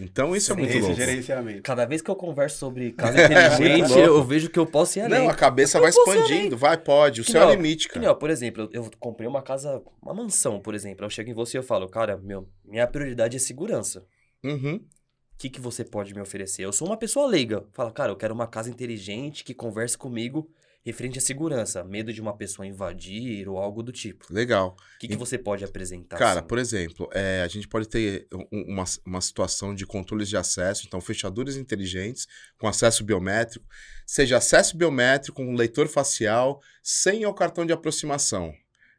[0.00, 0.94] Então isso é muito Esse louco.
[0.94, 1.62] gerenciamento.
[1.62, 5.18] Cada vez que eu converso sobre casa inteligente, eu vejo que eu posso ir além.
[5.18, 7.20] Não, a cabeça Eu vai expandindo, vai, pode.
[7.20, 8.12] O Que céu é o limite, cara.
[8.12, 11.04] ó, por exemplo, eu, eu comprei uma casa, uma mansão, por exemplo.
[11.04, 14.06] Eu chego em você e eu falo, cara, meu, minha prioridade é segurança.
[14.44, 14.76] Uhum.
[14.76, 16.62] O que, que você pode me oferecer?
[16.62, 17.64] Eu sou uma pessoa leiga.
[17.72, 20.48] Fala, cara, eu quero uma casa inteligente que converse comigo
[20.84, 21.84] referente à segurança.
[21.84, 24.26] Medo de uma pessoa invadir ou algo do tipo.
[24.30, 24.76] Legal.
[24.96, 26.16] O que, que E- você pode apresentar?
[26.16, 26.48] Cara, assim?
[26.48, 30.84] por exemplo, é, a gente pode ter um- uma, uma situação de controles de acesso,
[30.86, 32.26] então fechaduras inteligentes
[32.58, 33.66] com acesso biométrico,
[34.06, 38.52] seja acesso biométrico com leitor facial, sem o cartão de aproximação.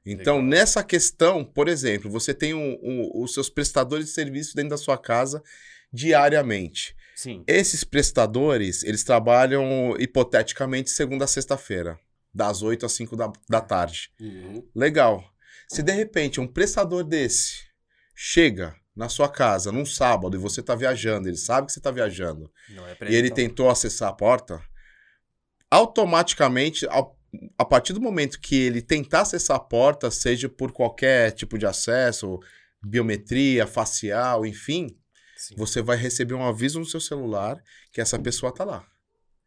[0.05, 0.49] Então, Legal.
[0.49, 4.77] nessa questão, por exemplo, você tem um- um- os seus prestadores de serviço dentro da
[4.77, 5.43] sua casa
[5.91, 6.95] diariamente.
[7.21, 7.43] Sim.
[7.45, 11.99] Esses prestadores, eles trabalham hipoteticamente segunda a sexta-feira,
[12.33, 14.09] das 8 às 5 da, da tarde.
[14.21, 14.65] Uhum.
[14.73, 15.21] Legal.
[15.67, 17.63] Se de repente um prestador desse
[18.15, 21.91] chega na sua casa num sábado e você tá viajando, ele sabe que você tá
[21.91, 22.49] viajando,
[23.01, 24.61] é e ele tentou acessar a porta,
[25.69, 27.19] automaticamente, ao-
[27.57, 31.65] a partir do momento que ele tentar acessar a porta, seja por qualquer tipo de
[31.65, 32.39] acesso,
[32.81, 34.97] biometria, facial, enfim,
[35.39, 37.57] Sim, você vai receber um aviso no seu celular
[37.93, 38.85] que essa pessoa tá lá.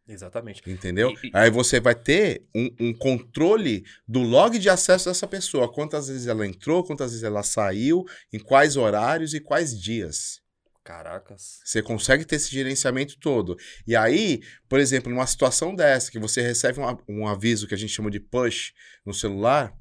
[0.09, 0.63] Exatamente.
[0.69, 1.11] Entendeu?
[1.23, 5.73] E- e- Aí você vai ter um, um controle do log de acesso dessa pessoa.
[5.73, 10.41] Quantas vezes ela entrou, quantas vezes ela saiu, em quais horários e quais dias.
[10.83, 11.61] Caracas.
[11.65, 13.57] Você consegue ter esse gerenciamento todo.
[13.87, 17.79] E aí, por exemplo, numa situação dessa, que você recebe um, um aviso que a
[17.79, 18.73] gente chama de push
[19.07, 19.73] no celular,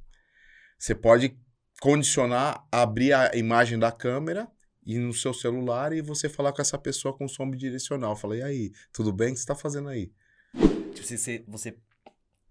[0.78, 1.36] você pode
[1.82, 4.47] condicionar, abrir a imagem da câmera
[4.86, 8.15] e no seu celular e você falar com essa pessoa com som bidirecional.
[8.15, 9.30] Fala, e aí, tudo bem?
[9.30, 10.12] O que você está fazendo aí?
[10.94, 11.76] Tipo, você, você,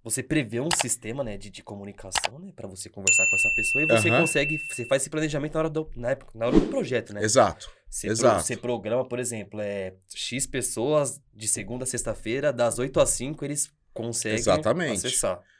[0.03, 3.83] você, prevê um sistema, né, de, de comunicação, né, pra você conversar com essa pessoa
[3.83, 4.21] e você Aham.
[4.21, 7.23] consegue, você faz esse planejamento na hora do, na época, na hora do projeto, né?
[7.23, 7.71] Exato.
[7.89, 8.43] Você, pro- exato.
[8.45, 13.45] você programa, por exemplo, é X pessoas de segunda a sexta-feira, das 8 às 5,
[13.45, 14.99] eles conseguem Exatamente.
[15.07, 15.33] acessar.
[15.33, 15.60] Exatamente.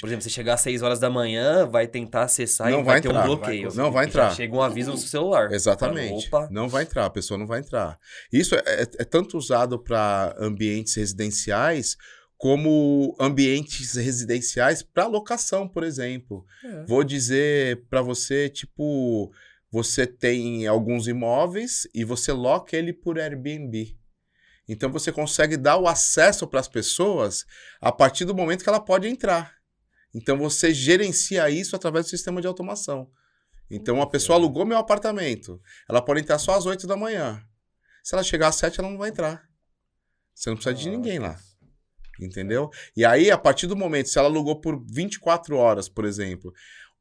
[0.00, 2.94] Por exemplo, você chegar às 6 horas da manhã, vai tentar acessar Não e vai,
[2.94, 3.22] vai ter entrar.
[3.22, 3.74] um bloqueio.
[3.74, 4.34] Não vai entrar.
[4.34, 5.52] Chega um aviso no seu celular.
[5.52, 6.28] Exatamente.
[6.28, 7.98] Fala, Não vai entrar, a pessoa não vai entrar.
[8.32, 11.96] Isso é, é- é tanto usado para ambientes residenciais
[12.38, 16.44] como ambientes residenciais para locação, por exemplo.
[16.64, 16.84] é.
[16.86, 19.32] Vou dizer para você, tipo,
[19.70, 23.96] você tem alguns imóveis e você loca ele por Airbnb.
[24.68, 27.44] Então você consegue dar o acesso para as pessoas
[27.80, 29.54] a partir do momento que ela pode entrar.
[30.14, 33.10] Então você gerencia isso através do sistema de automação.
[33.70, 35.60] Então a pessoa alugou meu apartamento.
[35.88, 37.42] Ela pode entrar só às 8 da manhã.
[38.02, 39.42] Se ela chegar às 7, ela não vai entrar.
[40.34, 41.38] Você não precisa de ninguém lá.
[42.20, 42.70] Entendeu?
[42.96, 46.52] E aí, a partir do momento, se ela alugou por 24 horas, por exemplo,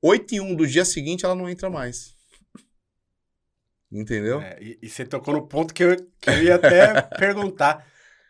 [0.01, 2.14] 8 e 1 do dia seguinte, ela não entra mais.
[3.99, 4.41] Entendeu?
[4.41, 7.85] É, e, e você tocou no ponto que eu, que eu ia até perguntar.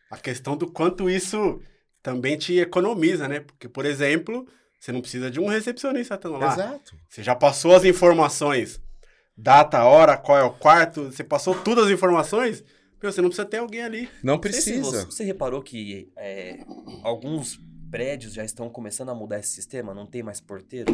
[0.09, 1.59] A questão do quanto isso
[2.01, 3.39] também te economiza, né?
[3.39, 4.47] Porque, por exemplo,
[4.79, 6.53] você não precisa de um recepcionista estando lá.
[6.53, 6.95] Exato.
[7.09, 8.79] Você já passou as informações,
[9.35, 12.63] data, hora, qual é o quarto, você passou todas as informações,
[13.01, 14.09] meu, você não precisa ter alguém ali.
[14.23, 15.01] Não Não sei se precisa.
[15.01, 16.59] Você, você reparou que é,
[17.03, 17.59] alguns
[17.91, 19.93] prédios já estão começando a mudar esse sistema?
[19.93, 20.91] Não tem mais porteiro?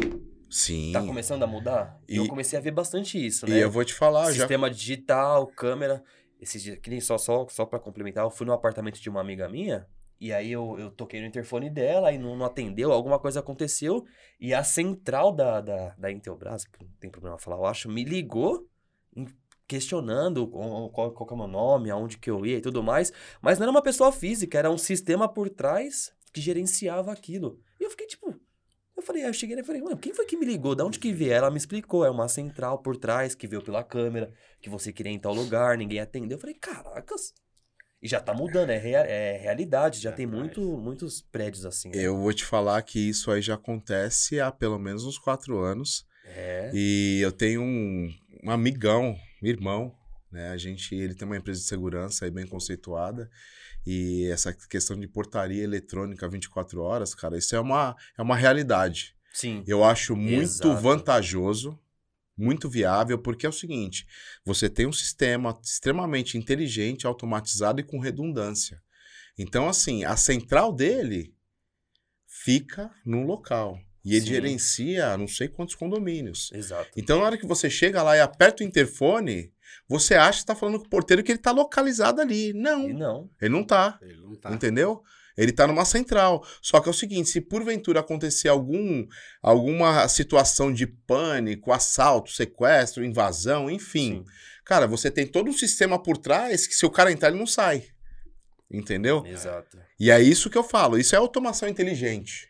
[0.52, 0.92] Sim.
[0.92, 1.98] Tá começando a mudar?
[2.06, 3.64] E eu E- comecei a ver bastante isso, E né?
[3.64, 4.40] eu vou te falar, já.
[4.40, 6.04] Sistema digital, câmera.
[6.38, 9.20] Esses dias, que nem só, só, só pra complementar, eu fui no apartamento de uma
[9.20, 9.86] amiga minha,
[10.20, 14.04] e aí eu, eu toquei no interfone dela, e não, não atendeu, alguma coisa aconteceu,
[14.38, 18.04] e a central da, da, da Intelbras, que não tem problema falar, eu acho, me
[18.04, 18.68] ligou
[19.66, 22.82] questionando qual, qual, qual que é o meu nome, aonde que eu ia e tudo
[22.82, 27.58] mais, mas não era uma pessoa física, era um sistema por trás que gerenciava aquilo.
[27.80, 28.34] E eu fiquei tipo,
[29.02, 30.74] eu falei, aí eu cheguei e falei, mano, quem foi que me ligou?
[30.74, 31.32] Da onde que veio?
[31.32, 35.12] Ela me explicou, é uma central por trás que veio pela câmera, que você queria
[35.12, 36.36] ir em tal lugar, ninguém atendeu.
[36.36, 37.32] Eu falei, caracas.
[38.00, 41.90] E já tá mudando, é, rea- é realidade, já É, tem muito, muitos prédios assim.
[41.90, 41.94] né?
[41.96, 46.04] Eu vou te falar que isso aí já acontece há pelo menos uns quatro anos.
[46.24, 46.70] É.
[46.74, 48.08] E eu tenho um,
[48.44, 49.92] um amigão, um irmão,
[50.32, 50.48] né?
[50.48, 53.30] A gente, ele tem uma empresa de segurança aí bem conceituada.
[53.86, 59.14] E essa questão de portaria eletrônica 24 horas, cara, isso é uma, é uma realidade.
[59.32, 59.62] Sim.
[59.66, 60.76] Eu acho muito Exato.
[60.76, 61.78] vantajoso,
[62.36, 64.06] muito viável, porque é o seguinte:
[64.44, 68.80] você tem um sistema extremamente inteligente, automatizado e com redundância.
[69.38, 71.34] Então, assim, a central dele
[72.26, 73.78] fica num local.
[74.04, 74.32] E ele Sim.
[74.32, 76.50] gerencia não sei quantos condomínios.
[76.52, 76.90] Exato.
[76.96, 79.51] Então, na hora que você chega lá e aperta o interfone,
[79.88, 82.52] você acha que está falando com o porteiro que ele está localizado ali.
[82.52, 83.30] Não, E não.
[83.40, 83.98] ele não tá.
[84.02, 84.52] Ele não tá.
[84.52, 85.02] Entendeu?
[85.36, 86.44] Ele tá numa central.
[86.60, 89.06] Só que é o seguinte, se porventura acontecer algum,
[89.42, 94.16] alguma situação de pânico, assalto, sequestro, invasão, enfim.
[94.18, 94.24] Sim.
[94.64, 97.46] Cara, você tem todo um sistema por trás que se o cara entrar, ele não
[97.46, 97.84] sai.
[98.70, 99.24] Entendeu?
[99.26, 99.78] Exato.
[99.98, 100.98] E é isso que eu falo.
[100.98, 102.48] Isso é automação inteligente.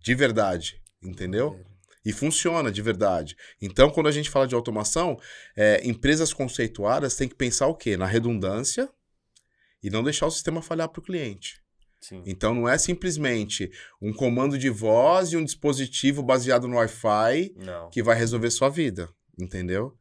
[0.00, 0.80] De verdade.
[1.02, 1.60] Entendeu?
[2.04, 3.36] E funciona de verdade.
[3.60, 5.18] Então, quando a gente fala de automação,
[5.56, 7.96] é, empresas conceituadas têm que pensar o quê?
[7.96, 8.88] Na redundância
[9.82, 11.62] e não deixar o sistema falhar para o cliente.
[12.04, 12.22] Sim.
[12.26, 17.88] Então não é simplesmente um comando de voz e um dispositivo baseado no Wi-Fi Não.
[17.88, 19.96] que vai resolver sua vida, entendeu?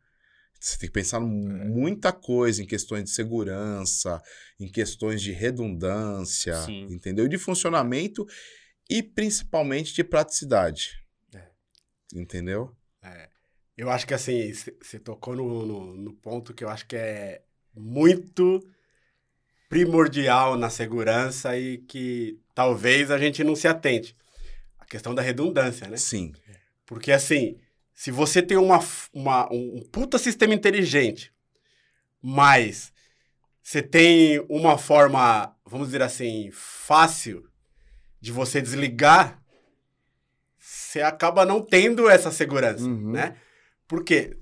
[0.60, 4.22] Você tem que pensar em muita coisa em questões de segurança,
[4.60, 6.88] em questões de redundância, Sim.
[6.90, 7.26] entendeu?
[7.26, 8.26] E de funcionamento
[8.90, 11.03] e principalmente de praticidade.
[12.14, 12.72] Entendeu?
[13.02, 13.30] É.
[13.76, 17.42] Eu acho que assim, você tocou no, no, no ponto que eu acho que é
[17.76, 18.60] muito
[19.68, 24.16] primordial na segurança e que talvez a gente não se atente.
[24.80, 25.98] A questão da redundância, né?
[25.98, 26.34] Sim.
[26.86, 27.58] Porque assim,
[27.94, 28.80] se você tem uma,
[29.12, 31.34] uma- um puta sistema inteligente,
[32.22, 32.94] mas
[33.64, 37.50] você tem uma forma, vamos dizer assim, fácil
[38.22, 39.43] de você desligar,
[40.94, 43.12] você acaba não tendo essa segurança, Uhum.
[43.14, 43.36] né?
[43.88, 44.38] Porque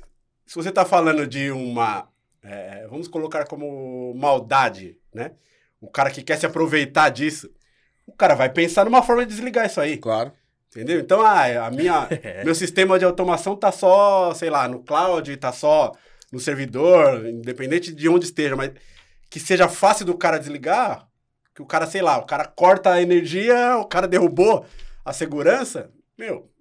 [0.45, 2.09] se você está falando de uma,
[2.43, 5.31] é, vamos colocar como maldade, né?
[5.79, 7.49] O cara que quer se aproveitar disso,
[8.05, 9.97] o cara vai pensar numa forma de desligar isso aí.
[9.97, 10.31] Claro.
[10.69, 10.99] Entendeu?
[10.99, 12.43] Então, ah, a minha, É.
[12.45, 15.93] meu sistema de automação tá só, sei lá, no cloud, tá só
[16.31, 18.71] no servidor, independente de onde esteja, mas
[19.29, 21.07] que seja fácil do cara desligar,
[21.55, 24.65] que o cara, sei lá, o cara corta a energia, o cara derrubou
[25.03, 25.89] a segurança,
[26.21, 26.53] meu,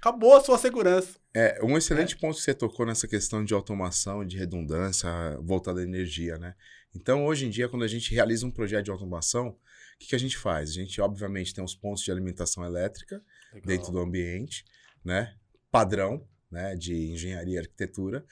[0.00, 1.20] acabou a sua segurança.
[1.32, 5.08] É, um excelente ponto que você tocou nessa questão de automação, de redundância,
[5.40, 6.56] voltada à energia, né?
[6.94, 10.16] Então, hoje em dia, quando a gente realiza um projeto de automação, o que, que
[10.16, 10.70] a gente faz?
[10.70, 13.66] A gente, obviamente, tem os pontos de alimentação elétrica Legal.
[13.66, 14.64] dentro do ambiente,
[15.04, 15.36] né?
[15.70, 16.74] Padrão, né?
[16.74, 18.24] De engenharia e arquitetura.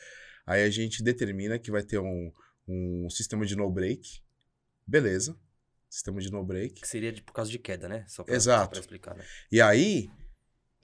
[0.44, 2.32] Aí a gente determina que vai ter um,
[2.66, 4.20] um sistema de no-break.
[4.86, 5.38] Beleza.
[5.88, 6.80] Sistema de no-break.
[6.80, 8.04] Que seria de, por causa de queda, né?
[8.08, 8.64] Só pra, Exato.
[8.64, 9.24] Só pra explicar, né?
[9.52, 10.10] E aí,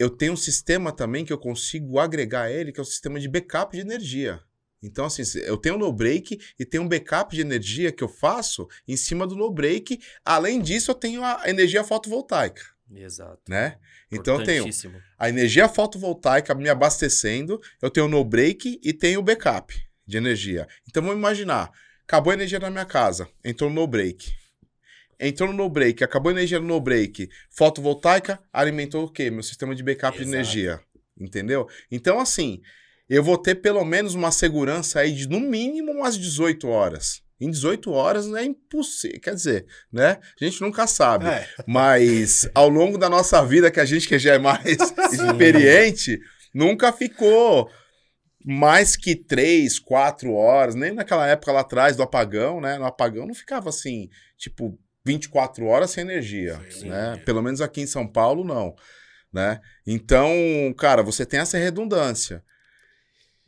[0.00, 3.20] eu tenho um sistema também que eu consigo agregar a ele, que é o sistema
[3.20, 4.40] de backup de energia.
[4.82, 8.66] Então, assim, eu tenho um no-break e tenho um backup de energia que eu faço
[8.88, 10.00] em cima do no-break.
[10.24, 13.42] Além disso, eu tenho a energia fotovoltaica, Exato.
[13.46, 13.76] né?
[14.10, 14.64] Então, eu tenho
[15.18, 19.74] a energia fotovoltaica me abastecendo, eu tenho o no-break e tenho o backup
[20.06, 20.66] de energia.
[20.88, 21.70] Então, vamos imaginar,
[22.04, 24.39] acabou a energia na minha casa, entrou no no-break.
[25.20, 29.30] Entrou no no-break, acabou a energia no no-break, fotovoltaica, alimentou o quê?
[29.30, 30.34] Meu sistema de backup de Exato.
[30.34, 30.80] energia,
[31.20, 31.68] entendeu?
[31.90, 32.62] Então, assim,
[33.06, 37.20] eu vou ter pelo menos uma segurança aí de, no mínimo, umas 18 horas.
[37.40, 40.18] Em 18 horas é impossível, quer dizer, né?
[40.40, 41.26] A gente nunca sabe.
[41.26, 44.64] É, Mas ao longo da nossa vida, que a gente que já é mais
[45.12, 46.18] experiente,
[46.54, 47.70] nunca ficou
[48.44, 52.78] mais que três, quatro horas, nem naquela época lá atrás do apagão, né?
[52.78, 54.78] No apagão não ficava assim, tipo,
[55.10, 56.88] 24 horas sem energia, Sim.
[56.88, 57.20] né?
[57.24, 58.74] Pelo menos aqui em São Paulo, não,
[59.32, 59.60] né?
[59.86, 60.30] Então,
[60.78, 62.42] cara, você tem essa redundância.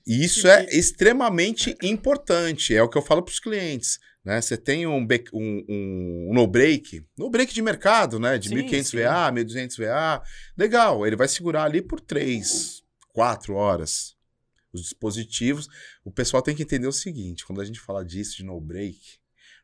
[0.04, 4.00] E isso é extremamente importante, é o que eu falo para os clientes.
[4.24, 4.40] Né?
[4.40, 8.38] Você tem um, um, um, um no-break, no-break de mercado, né?
[8.38, 8.96] De Sim, 1.500 sim.
[8.98, 10.22] VA, 1.200 VA.
[10.56, 14.16] Legal, ele vai segurar ali por 3, 4 horas.
[14.72, 15.68] Os dispositivos.
[16.04, 18.96] O pessoal tem que entender o seguinte: quando a gente fala disso, de no-break,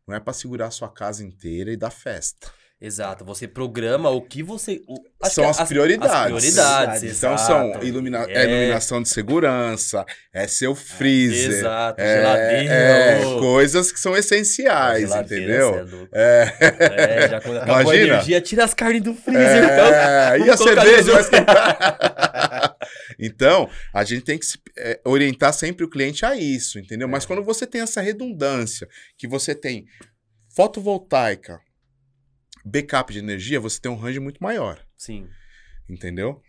[0.09, 2.49] não é para segurar a sua casa inteira e dar festa.
[2.81, 3.25] Exato.
[3.25, 4.81] Você programa o que você.
[4.87, 6.14] o- São que as prioridades.
[6.14, 7.03] As prioridades.
[7.18, 7.42] Então exato.
[7.75, 12.01] são ilumina é É, iluminação de segurança, é seu freezer, Exato.
[12.01, 12.73] é, geladeira.
[12.73, 15.75] é, ô, coisas que são essenciais, entendeu?
[15.75, 16.09] é louco.
[16.14, 16.55] É,
[17.25, 18.07] É, já quando acabou a Imagina.
[18.14, 19.87] energia, tira as carnes do freezer, então.
[19.92, 21.99] é, e a cerveja no- vai esquentar.
[23.19, 27.09] então, a gente tem que se, é, orientar sempre o cliente a isso, entendeu?
[27.09, 27.27] Mas É.
[27.27, 29.87] quando você tem essa redundância, que você tem
[30.55, 31.61] fotovoltaica,
[32.65, 34.85] backup de energia, você tem um range muito maior.
[34.97, 35.29] Sim.
[35.89, 36.43] Entendeu?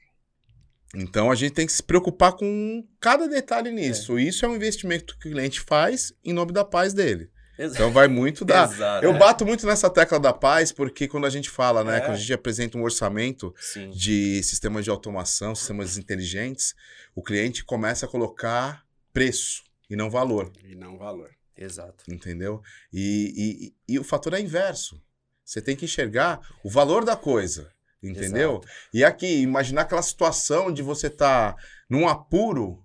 [0.95, 4.17] Então a gente tem que se preocupar com cada detalhe nisso.
[4.17, 7.29] Isso é um investimento que o cliente faz em nome da paz dele.
[7.59, 8.63] Então vai muito da.
[8.63, 9.05] Exato.
[9.05, 9.17] Eu é.
[9.17, 11.99] bato muito nessa tecla da paz porque quando a gente fala, né, É.
[11.99, 13.89] quando a gente apresenta um orçamento Sim.
[13.91, 16.73] de sistemas de automação, sistemas inteligentes,
[17.13, 21.29] o cliente começa a colocar preço e não valor, e não valor.
[21.57, 22.05] Exato.
[22.07, 22.61] entendeu?
[22.93, 25.01] E, e, e o fator é inverso.
[25.43, 27.69] Você tem que enxergar o valor da coisa,
[28.01, 28.61] entendeu?
[28.93, 31.57] E aqui, imaginar aquela situação de você estar
[31.89, 32.81] num apuro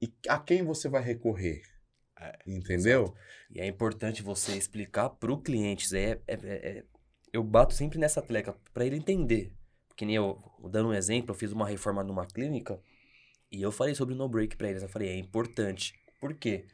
[0.00, 1.60] e a quem você vai recorrer.
[2.18, 3.14] É, entendeu?
[3.50, 5.94] E é importante você explicar pro cliente.
[5.96, 6.38] É, é- é-
[6.78, 6.84] é-
[7.32, 9.52] eu bato sempre nessa tecla para ele entender.
[9.88, 10.38] Porque nem eu,
[10.70, 12.80] dando um exemplo, eu fiz uma reforma numa clínica
[13.50, 14.82] e eu falei sobre o no-break para eles.
[14.82, 15.92] Eu falei, é importante.
[16.20, 16.66] Por quê?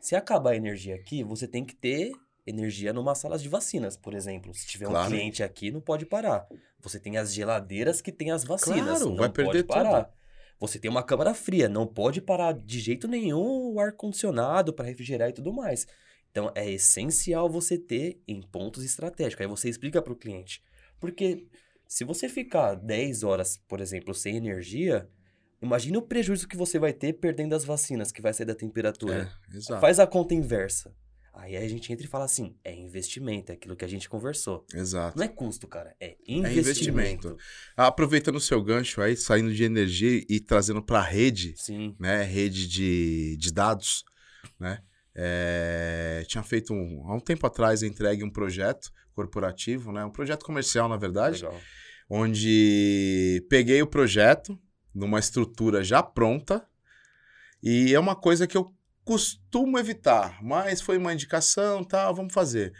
[0.00, 2.12] Se acabar a energia aqui, você tem que ter
[2.46, 4.54] energia numa sala de vacinas, por exemplo.
[4.54, 5.06] Se tiver Claro.
[5.06, 6.46] um cliente aqui, não pode parar.
[6.80, 8.84] Você tem as geladeiras que tem as vacinas.
[9.00, 10.10] Claro, não vai perder pode parar.
[10.58, 15.28] Você tem uma câmara fria, não pode parar de jeito nenhum o ar-condicionado para refrigerar
[15.28, 15.86] e tudo mais.
[16.30, 19.42] Então é essencial você ter em pontos estratégicos.
[19.42, 20.62] Aí você explica para o cliente.
[20.98, 21.46] Porque
[21.86, 25.08] se você ficar 10 horas, por exemplo, sem energia,
[25.62, 29.30] imagine o prejuízo que você vai ter perdendo as vacinas que vai sair da temperatura.
[29.54, 29.80] É.
[29.80, 30.94] Faz a conta inversa.
[31.36, 34.64] Aí a gente entra e fala assim: é investimento, é aquilo que a gente conversou.
[34.74, 35.18] Exato.
[35.18, 36.58] Não é custo, cara, é investimento.
[36.58, 37.36] investimento.
[37.76, 42.22] Aproveitando o seu gancho aí, saindo de energia e trazendo para a rede, Sim, né,
[42.22, 44.02] rede de, de dados,
[44.58, 44.80] né?
[45.14, 50.44] É, tinha feito um, há um tempo atrás entregue um projeto corporativo, né, um projeto
[50.44, 51.58] comercial na verdade, legal.
[52.08, 54.58] onde peguei o projeto
[54.94, 56.66] numa estrutura já pronta
[57.62, 58.75] e é uma coisa que eu
[59.06, 62.74] costumo evitar, mas foi uma indicação, tal, vamos fazer.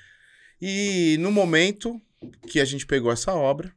[0.60, 2.02] E no momento
[2.48, 3.72] que a gente pegou essa obra,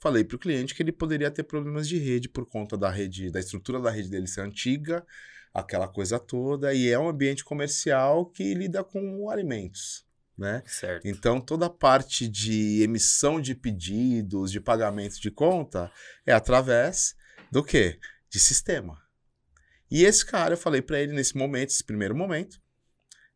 [0.00, 3.30] falei para o cliente que ele poderia ter problemas de rede por conta da rede,
[3.30, 5.06] da estrutura da rede dele ser antiga,
[5.52, 10.62] aquela coisa toda, e é um ambiente comercial que lida com alimentos, né?
[10.64, 11.06] Certo.
[11.06, 15.92] Então, toda a parte de emissão de pedidos, de pagamento de conta,
[16.24, 17.14] é através
[17.50, 17.98] do quê?
[18.30, 19.01] De sistema.
[19.92, 22.58] E esse cara, eu falei pra ele nesse momento, esse primeiro momento,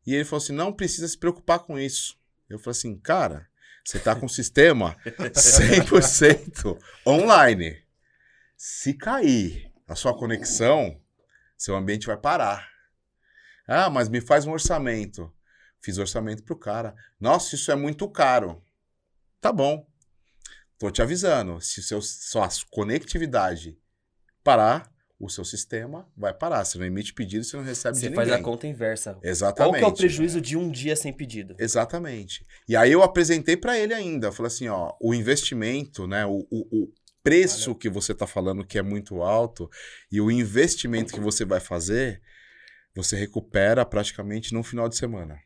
[0.06, 2.18] e ele falou assim: não precisa se preocupar com isso.
[2.48, 3.46] Eu falei assim, cara,
[3.84, 7.84] você tá com o sistema 100% online.
[8.56, 10.98] Se cair a sua conexão,
[11.58, 12.66] seu ambiente vai parar.
[13.68, 15.30] Ah, mas me faz um orçamento.
[15.82, 16.94] Fiz orçamento pro cara.
[17.20, 18.64] Nossa, isso é muito caro.
[19.42, 19.86] Tá bom.
[20.78, 21.60] Tô te avisando.
[21.60, 23.78] Se seu, sua conectividade
[24.42, 26.64] parar, o seu sistema vai parar.
[26.64, 28.40] Você não emite pedido, você não recebe Você de faz ninguém.
[28.40, 29.18] a conta inversa.
[29.22, 29.80] Exatamente.
[29.80, 31.56] Qual que é o prejuízo de um dia sem pedido?
[31.58, 32.44] Exatamente.
[32.68, 34.28] E aí eu apresentei para ele ainda.
[34.28, 38.64] Eu falei assim, ó, o investimento, né, o, o, o preço que você tá falando
[38.64, 39.68] que é muito alto
[40.12, 42.20] e o investimento que você vai fazer,
[42.94, 45.38] você recupera praticamente num final de semana.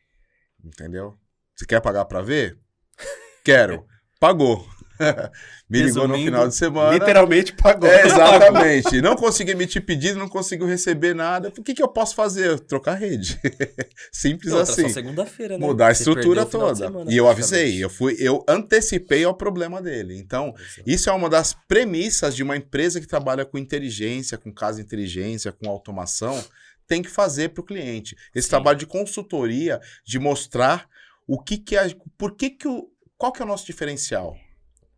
[0.63, 1.17] Entendeu?
[1.55, 2.57] Você quer pagar para ver?
[3.43, 3.85] Quero.
[4.19, 4.67] Pagou.
[5.69, 6.93] Me ligou no final de semana.
[6.93, 7.89] Literalmente pagou.
[7.89, 9.01] É, exatamente.
[9.01, 11.49] Não consegui emitir pedido, não conseguiu receber nada.
[11.57, 12.59] O que, que eu posso fazer?
[12.61, 13.39] Trocar rede.
[14.11, 15.65] Simples Outra, assim segunda-feira, né?
[15.65, 16.75] mudar a Você estrutura toda.
[16.75, 20.17] semana, e eu avisei, eu fui, eu antecipei ao problema dele.
[20.17, 20.53] Então,
[20.85, 24.83] isso é uma das premissas de uma empresa que trabalha com inteligência, com casa de
[24.83, 26.43] inteligência, com automação,
[26.87, 28.17] tem que fazer para o cliente.
[28.35, 28.51] Esse Sim.
[28.51, 30.89] trabalho de consultoria, de mostrar
[31.25, 34.35] o que que é, por que que o, qual que é o nosso diferencial,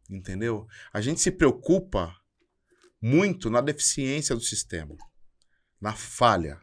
[0.09, 0.67] entendeu?
[0.91, 2.15] A gente se preocupa
[3.01, 4.95] muito na deficiência do sistema,
[5.81, 6.59] na falha,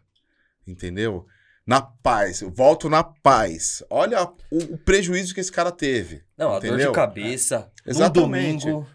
[0.67, 1.27] entendeu?
[1.67, 3.83] Na paz, eu volto na paz.
[3.91, 6.25] Olha o, o prejuízo que esse cara teve.
[6.37, 6.91] Não, a dor entendeu?
[6.91, 7.71] de cabeça.
[7.87, 8.67] Exatamente.
[8.67, 8.91] No domingo.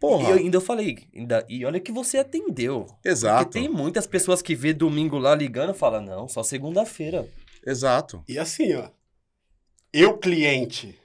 [0.00, 2.86] Porra, E eu ainda eu falei, ainda, e olha que você atendeu.
[3.02, 7.26] exato, Porque tem muitas pessoas que vê domingo lá ligando e falam, não, só segunda-feira.
[7.66, 8.22] exato.
[8.28, 8.90] E assim, ó.
[9.92, 10.98] Eu, cliente,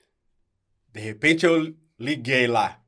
[0.92, 2.82] de repente eu liguei lá.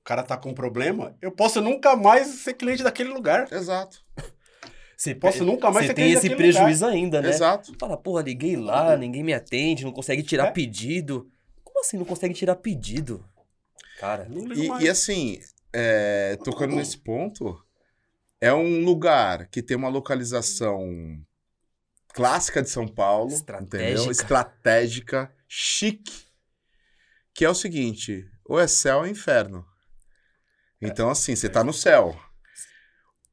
[0.00, 3.50] O cara tá com um problema, eu posso nunca mais ser cliente daquele lugar.
[3.52, 4.04] Exato,
[4.96, 7.28] Você Posso nunca mais Você ser tem esse daquele prejuízo ainda, né?
[7.30, 7.72] exato.
[7.78, 10.50] Fala, porra, liguei lá, ninguém me atende, não consegue tirar É.
[10.50, 11.30] pedido.
[11.64, 13.24] Como assim não consegue tirar pedido?
[13.98, 14.82] Cara, Não ligo E, mais.
[14.84, 15.40] e assim,
[15.72, 17.64] é, tocando nesse ponto,
[18.40, 21.20] é um lugar que tem uma localização
[22.12, 23.76] clássica de São Paulo, Estratégica.
[23.84, 24.10] entendeu?
[24.10, 26.26] Estratégica, chique,
[27.34, 29.64] que é o seguinte, ou é céu ou é inferno.
[30.80, 32.18] Então, assim, você tá no céu.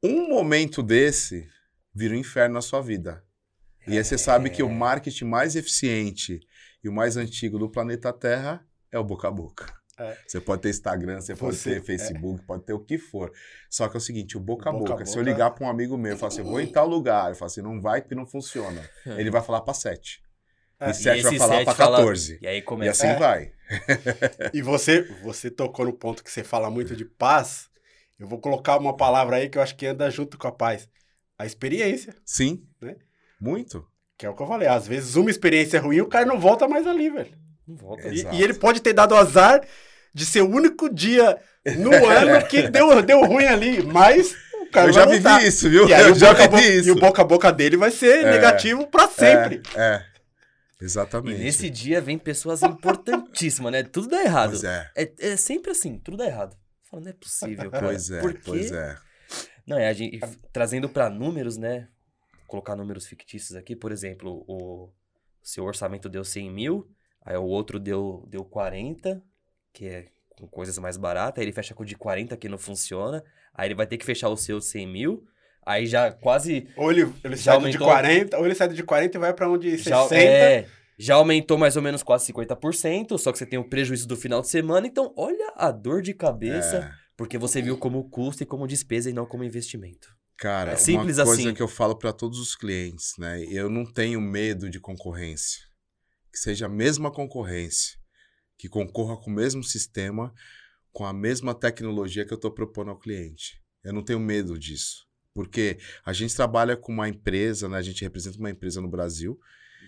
[0.02, 1.48] Um momento desse
[1.94, 3.24] vira um inferno na sua vida.
[3.86, 6.40] E aí você sabe que o marketing mais eficiente
[6.82, 9.74] e o mais antigo do planeta Terra é o boca a boca.
[9.98, 10.16] É.
[10.26, 13.30] Você pode ter Instagram, você pode Você- ter Facebook, pode ter o que for.
[13.68, 15.06] Só que é o seguinte, o boca a boca boca.
[15.06, 17.34] Se eu ligar para um amigo meu e falar assim, vou em tal lugar, eu
[17.34, 18.80] falo assim, não vai porque não funciona.
[19.18, 20.22] Ele vai falar para sete.
[20.80, 22.38] É, E sete vai esse falar para fala- 14.
[22.40, 22.90] E aí E começa.
[23.06, 23.18] assim É.
[23.18, 23.52] vai.
[24.54, 27.68] E você, você tocou no ponto que você fala muito de paz.
[28.18, 30.88] Eu vou colocar uma palavra aí que eu acho que anda junto com a paz.
[31.38, 32.62] A experiência, Sim.
[32.80, 32.96] Né?
[33.40, 33.86] Muito.
[34.18, 34.68] que é o que eu falei.
[34.68, 37.32] Às vezes uma experiência ruim, o cara não volta mais ali, velho.
[37.66, 38.08] Não volta.
[38.08, 38.12] É.
[38.12, 39.62] E, e ele pode ter dado azar
[40.14, 41.38] de ser o único dia
[41.78, 45.36] no ano que deu, deu ruim ali, mas o cara eu já vai voltar.
[45.38, 45.88] vivi isso, viu?
[45.88, 46.88] E aí eu já vivi boca- isso.
[46.88, 48.30] E o boca a boca dele vai ser É.
[48.32, 49.62] negativo pra sempre.
[49.74, 50.09] É, é.
[50.80, 51.38] E Exatamente.
[51.38, 53.82] nesse dia vem pessoas importantíssimas, né?
[53.82, 54.50] Tudo dá errado.
[54.50, 54.90] Pois é.
[54.96, 56.56] É, é sempre assim, tudo dá errado.
[56.90, 57.86] Fala, não é possível, cara.
[57.86, 58.96] Pois é, pois é.
[59.66, 60.18] Não, é a gente
[60.52, 61.88] trazendo pra números, né?
[62.46, 64.92] Colocar números fictícios aqui, por exemplo, o
[65.42, 66.90] seu orçamento deu 100 mil,
[67.22, 69.22] aí o outro deu, deu 40,
[69.72, 72.58] que é com coisas mais baratas, aí ele fecha com o de 40 que não
[72.58, 73.22] funciona,
[73.54, 75.24] aí ele vai ter que fechar o seu 100 mil,
[75.64, 77.78] aí já quase Ou ele, ele sai aumentou?
[77.80, 80.08] de 40, ou ele sai de 40 e vai pra onde 60.
[80.08, 80.66] já, é,
[80.98, 84.40] já aumentou mais ou menos quase 50%, só que você tem o prejuízo do final
[84.40, 86.92] de semana, então olha a dor de cabeça, É.
[87.16, 90.08] porque você viu como custo e como despesa e não como investimento.
[90.36, 91.54] Cara, É simples uma coisa assim.
[91.54, 93.42] que eu falo para todos os clientes, né?
[93.44, 95.60] Eu não tenho medo de concorrência.
[96.32, 97.98] Que seja a mesma concorrência,
[98.56, 100.32] que concorra com o mesmo sistema,
[100.92, 103.60] com a mesma tecnologia que eu estou propondo ao cliente.
[103.84, 105.04] Eu não tenho medo disso.
[105.34, 107.78] Porque a gente trabalha com uma empresa, né?
[107.78, 109.38] A gente representa uma empresa no Brasil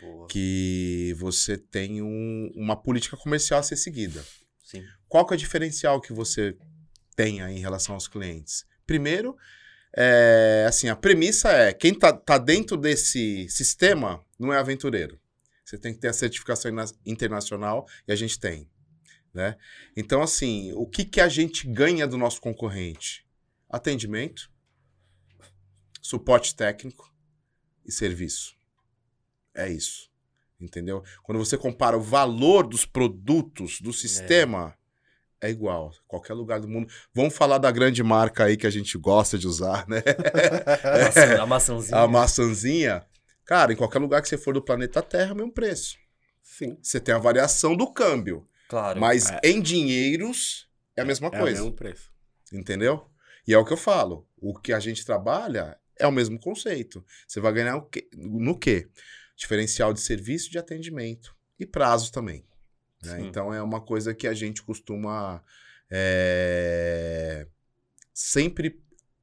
[0.00, 0.26] Boa.
[0.28, 4.24] que você tem um- uma política comercial a ser seguida.
[4.62, 4.84] Sim.
[5.08, 6.56] Qual que é o diferencial que você
[7.16, 8.64] tem aí em relação aos clientes?
[8.86, 9.36] Primeiro,
[9.96, 15.20] é, assim, a premissa é, quem tá, tá dentro desse sistema não é aventureiro.
[15.64, 16.70] Você tem que ter a certificação
[17.04, 18.68] internacional e a gente tem,
[19.34, 19.56] né?
[19.96, 23.26] Então, assim, o que, que a gente ganha do nosso concorrente?
[23.68, 24.50] Atendimento,
[26.02, 27.10] suporte técnico
[27.86, 28.54] e serviço.
[29.54, 30.10] É isso.
[30.60, 31.02] Entendeu?
[31.22, 34.76] Quando você compara o valor dos produtos do sistema,
[35.40, 35.92] é igual.
[36.06, 36.92] Qualquer lugar do mundo.
[37.14, 40.02] Vamos falar da grande marca aí que a gente gosta de usar, né?
[40.84, 41.98] A maçã- a maçãzinha.
[41.98, 43.06] A maçãzinha.
[43.44, 45.96] Cara, em qualquer lugar que você for do planeta Terra, é o mesmo preço.
[46.42, 46.76] Sim.
[46.80, 48.46] Você tem a variação do câmbio.
[48.68, 49.00] Claro.
[49.00, 49.40] Mas É.
[49.44, 51.60] em dinheiros é a mesma É o coisa.
[51.60, 52.12] mesmo preço.
[52.52, 53.04] Entendeu?
[53.46, 54.28] E é o que eu falo.
[54.38, 57.04] O que a gente trabalha é o mesmo conceito.
[57.26, 58.08] Você vai ganhar o quê?
[58.14, 58.88] no quê?
[59.36, 62.44] Diferencial de serviço de atendimento e prazo também.
[63.02, 63.20] né?
[63.20, 65.42] Então é uma coisa que a gente costuma
[65.88, 67.46] é,
[68.12, 68.82] sempre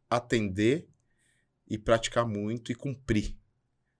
[0.10, 0.88] atender
[1.68, 3.38] e praticar muito e cumprir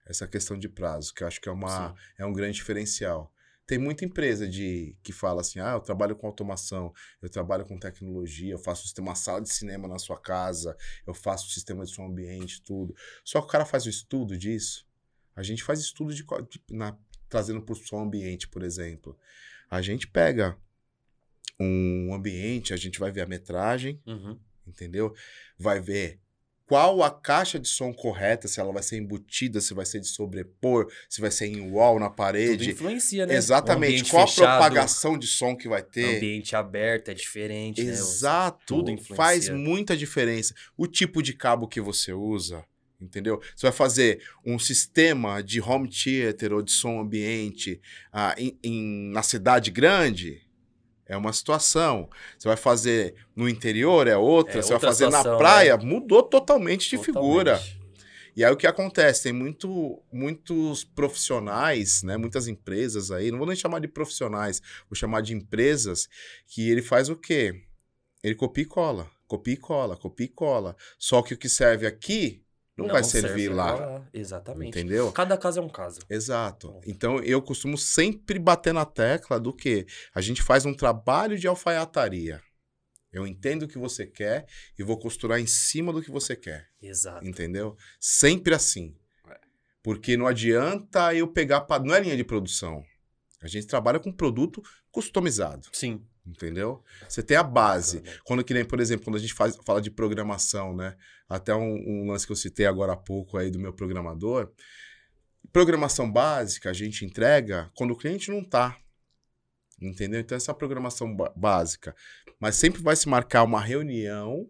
[0.06, 3.32] essa questão de prazo, que eu acho que é, uma, é um grande diferencial.
[3.70, 6.92] Tem muita empresa de que fala assim: ah, eu trabalho com automação,
[7.22, 11.14] eu trabalho com tecnologia, eu faço sistema- uma sala de cinema na sua casa, eu
[11.14, 12.92] faço o sistema de som ambiente, tudo.
[13.24, 14.84] Só que o cara faz o estudo disso.
[15.36, 16.98] A gente faz estudo de, de- na,
[17.28, 19.16] trazendo para o som ambiente, por exemplo.
[19.70, 20.58] A gente pega
[21.60, 24.36] um ambiente, a gente vai ver a metragem, Uhum.
[24.66, 25.14] entendeu?
[25.56, 26.18] Vai ver
[26.70, 30.06] qual a caixa de som correta, se ela vai ser embutida, se vai ser de
[30.06, 32.70] sobrepor, se vai ser em wall na Tudo parede.
[32.70, 33.34] influencia, né?
[33.34, 34.08] Exatamente.
[34.08, 36.18] Qual fechado, a propagação de som que vai ter?
[36.18, 37.90] Ambiente aberto é diferente, né?
[37.90, 38.60] Exato.
[38.66, 39.16] Tudo influencia.
[39.16, 40.54] Faz muita diferença.
[40.76, 42.64] O tipo de cabo que você usa,
[43.00, 43.40] entendeu?
[43.56, 47.80] Você vai fazer um sistema de home theater ou de som ambiente
[48.12, 50.40] ah, em- em- na cidade grande,
[51.10, 52.08] é uma situação.
[52.38, 54.60] Você vai fazer no interior, é outra.
[54.60, 55.84] É você outra vai fazer situação, na praia, né?
[55.84, 57.58] mudou totalmente de figura.
[57.58, 57.80] Totalmente.
[58.36, 59.24] E aí o que acontece?
[59.24, 62.16] Tem muito, muitos profissionais, né?
[62.16, 66.08] Muitas empresas aí, não vou nem chamar de profissionais, vou chamar de empresas,
[66.46, 67.60] que ele faz o quê?
[68.22, 70.76] Ele copia e cola, copia e cola, copia e cola.
[70.96, 72.44] Só que o que serve aqui
[72.86, 74.04] não, vai servir serve lá.
[74.12, 74.68] Exatamente.
[74.78, 75.10] Entendeu?
[75.12, 76.00] Cada caso é um caso.
[76.08, 76.80] Exato.
[76.86, 81.46] Então eu costumo sempre bater na tecla do que a gente faz um trabalho de
[81.46, 82.40] alfaiataria.
[83.12, 84.46] Eu entendo o que você quer
[84.78, 86.68] e vou costurar em cima do que você quer.
[86.80, 87.26] Exato.
[87.26, 87.76] Entendeu?
[87.98, 88.94] Sempre assim.
[89.82, 91.62] Porque não adianta eu pegar.
[91.62, 92.82] pa- Não é linha de produção.
[93.42, 94.62] A gente trabalha com produto
[94.92, 95.68] customizado.
[95.72, 96.04] Sim.
[96.30, 96.82] Entendeu?
[97.08, 98.02] Você tem a base.
[98.24, 100.96] Quando que nem, por exemplo, quando a gente faz, fala de programação, né?
[101.28, 104.52] Até um, um lance que eu citei agora há pouco aí do meu programador.
[105.52, 108.78] Programação básica a gente entrega quando o cliente não tá.
[109.82, 110.20] Entendeu?
[110.20, 111.96] Então essa é a programação básica.
[112.38, 114.48] Mas sempre vai se marcar uma reunião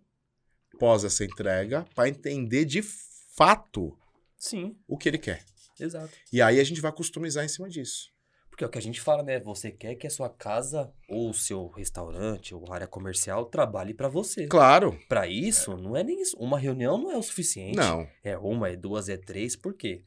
[0.79, 3.97] pós essa entrega para entender de fato
[4.37, 5.45] Sim, o que ele quer.
[5.79, 6.13] exato.
[6.33, 8.11] E aí a gente vai customizar em cima disso.
[8.61, 9.41] Porque é o que a gente fala, né?
[9.41, 14.07] Você quer que a sua casa ou o seu restaurante ou área comercial trabalhe pra
[14.07, 14.47] você.
[14.49, 15.01] Claro.
[15.09, 16.37] Pra isso, não é nem isso.
[16.37, 17.77] Uma reunião não é o suficiente.
[17.77, 18.07] Não.
[18.23, 20.05] É uma, é duas, é três, por quê?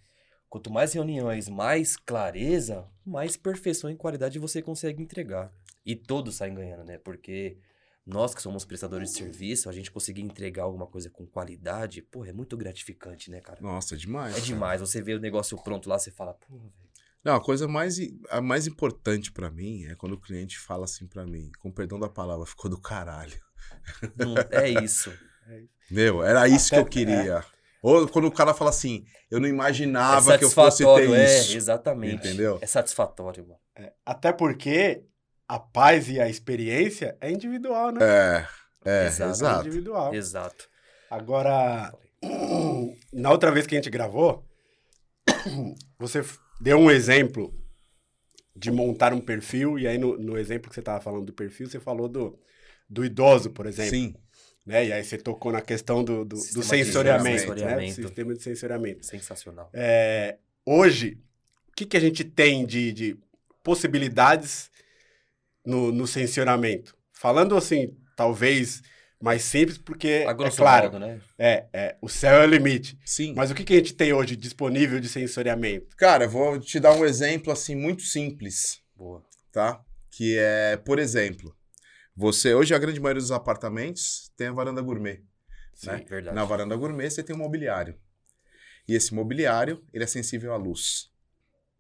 [0.50, 5.52] Quanto mais reuniões, mais clareza, mais perfeição e qualidade você consegue entregar.
[5.84, 7.00] E todos saem ganhando, né?
[7.00, 7.58] Porque
[8.06, 12.24] nós que somos prestadores de serviço, a gente conseguir entregar alguma coisa com qualidade, pô,
[12.24, 13.60] é muito gratificante, né, cara?
[13.62, 14.34] Nossa, demais.
[14.34, 14.46] É cara.
[14.46, 14.80] demais.
[14.80, 16.93] Você vê o negócio pronto lá, você fala, pô, velho.
[17.24, 17.98] Não, a coisa mais,
[18.30, 22.00] a mais importante pra mim é quando o cliente fala assim pra mim, com perdão
[22.00, 23.40] da palavra, ficou do caralho.
[24.18, 25.12] não- é isso.
[25.90, 27.44] Meu, era isso que eu Até- queria.
[27.82, 31.16] Ou quando o cara fala assim, eu não É imaginava que eu fosse ter satisfatório,
[31.16, 31.58] é, isso.
[31.58, 32.16] exatamente.
[32.28, 32.58] Entendeu?
[32.62, 33.92] É satisfatório, mano.
[34.06, 35.04] Até porque
[35.48, 38.00] a paz e a experiência é individual, né?
[38.02, 38.48] É,
[38.86, 39.30] é, Exato.
[39.30, 39.68] É exato.
[39.68, 40.14] individual.
[40.14, 40.70] Exato.
[41.12, 41.94] Agora,
[43.12, 44.46] na outra vez que a gente gravou,
[46.00, 46.24] você
[46.64, 47.54] deu um exemplo
[48.56, 51.68] de montar um perfil, e aí no, no exemplo que você estava falando do perfil,
[51.68, 52.40] você falou do,
[52.90, 53.92] do idoso, por exemplo.
[53.92, 54.16] Sim,
[54.66, 54.88] Né?
[54.88, 58.02] E aí você tocou na questão do, do, do Sistema de sensoriamento, sensoriamento.
[58.02, 58.08] né?
[58.08, 59.06] Sistema de sensoriamento.
[59.06, 59.70] Sensacional.
[59.74, 61.18] É, hoje,
[61.68, 63.18] o que, que a gente tem de, de
[63.62, 64.72] possibilidades
[65.66, 66.96] no, no sensoramento?
[67.12, 68.82] Falando assim, talvez
[69.24, 71.22] mais simples, porque, é claro, modo, né?
[71.40, 73.00] é, é, o céu é o limite.
[73.06, 73.34] sim.
[73.34, 75.96] Mas o que, que a gente tem hoje disponível de sensoriamento?
[75.96, 79.24] Cara, eu vou te dar um exemplo assim muito simples, Boa.
[79.50, 79.82] tá?
[80.12, 81.56] Que é, por exemplo,
[82.14, 85.24] você hoje a grande maioria dos apartamentos tem a varanda gourmet.
[85.74, 86.06] Sim, Né?
[86.06, 86.36] verdade.
[86.36, 87.96] Na varanda gourmet você tem um mobiliário.
[88.86, 91.10] E esse mobiliário, ele é sensível à luz.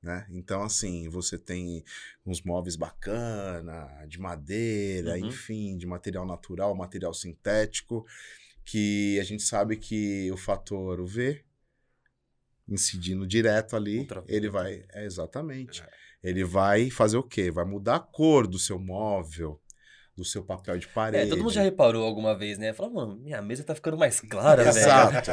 [0.03, 0.27] Né?
[0.31, 1.81] Então, assim, você tem
[2.25, 5.27] uns móveis bacana, de madeira, Uhum.
[5.27, 8.05] enfim, de material natural, material sintético,
[8.65, 11.41] que a gente sabe que o fator UV,
[12.67, 14.35] incidindo direto ali, Ultravioleta.
[14.35, 14.85] ele vai...
[14.93, 15.83] É, exatamente.
[16.21, 17.51] Ele vai fazer o quê?
[17.51, 19.59] Vai mudar a cor do seu móvel,
[20.15, 21.25] do seu papel de parede.
[21.25, 22.71] É, todo mundo já reparou alguma vez, né?
[22.73, 24.77] Fala, mano, minha mesa tá ficando mais clara, velho.
[24.77, 25.31] Exato.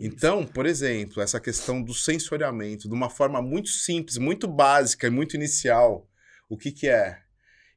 [0.00, 5.10] Então, por exemplo, essa questão do sensoriamento, de uma forma muito simples, muito básica e
[5.10, 6.08] muito inicial,
[6.48, 7.18] o que que é?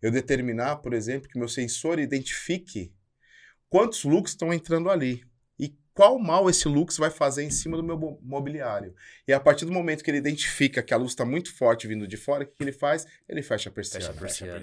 [0.02, 2.94] eu determinar, por exemplo, que meu sensor identifique
[3.70, 5.24] quantos lux estão entrando ali
[5.58, 8.94] e qual mal esse lux vai fazer em cima do meu mo- mobiliário.
[9.26, 12.06] E a partir do momento que ele identifica que a luz está muito forte vindo
[12.06, 13.08] de fora, o que que ele faz?
[13.30, 14.06] Ele fecha a persiana.
[14.08, 14.58] Fecha a persiana.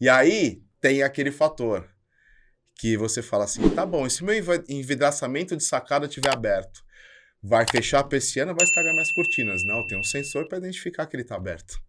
[0.00, 1.84] E aí tem aquele fator
[2.78, 4.34] que você fala assim, tá bom, e se meu
[4.68, 6.80] envidraçamento de sacada estiver aberto,
[7.42, 9.64] vai fechar a persiana, vai estragar minhas cortinas.
[9.64, 11.80] Não, tem um sensor para identificar que ele está aberto.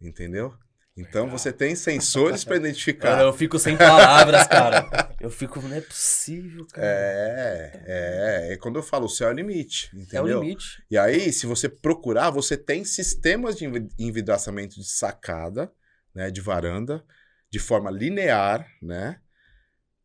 [0.00, 0.54] Entendeu?
[0.94, 1.38] Então Legal.
[1.38, 3.12] você tem sensores para identificar.
[3.12, 4.86] Cara, eu fico sem palavras, cara.
[5.18, 6.86] Eu fico, não é possível, cara.
[6.86, 10.40] É, é, é quando eu falo, o céu é o limite, É, entendeu?
[10.40, 10.82] o limite.
[10.90, 15.72] E aí, se você procurar, você tem sistemas de envi- envidraçamento de sacada,
[16.14, 17.02] né, de varanda,
[17.50, 19.18] de forma linear, né,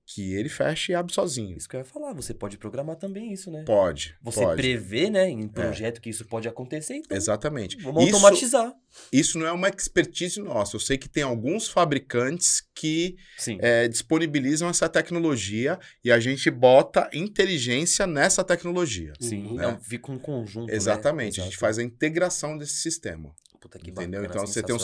[0.09, 1.57] que ele fecha e abre sozinho.
[1.57, 2.13] Isso que eu ia falar.
[2.13, 3.63] Você pode programar também isso, né?
[3.65, 4.55] Pode, Você pode.
[4.61, 7.75] prevê, né, em projeto que isso pode acontecer, então Exatamente.
[7.83, 8.73] vamos Isso- automatizar.
[9.11, 10.75] Isso não é uma expertise nossa.
[10.77, 13.15] Eu sei que tem alguns fabricantes que
[13.59, 19.11] é, disponibilizam essa tecnologia e a gente bota inteligência nessa tecnologia.
[19.19, 19.61] Sim, Uhum.
[19.61, 20.75] é fica um conjunto, né?
[20.75, 21.41] Exatamente.
[21.41, 23.35] A gente faz a integração desse sistema.
[23.59, 24.21] Puta que entendeu?
[24.21, 24.79] bacana, então você tem um,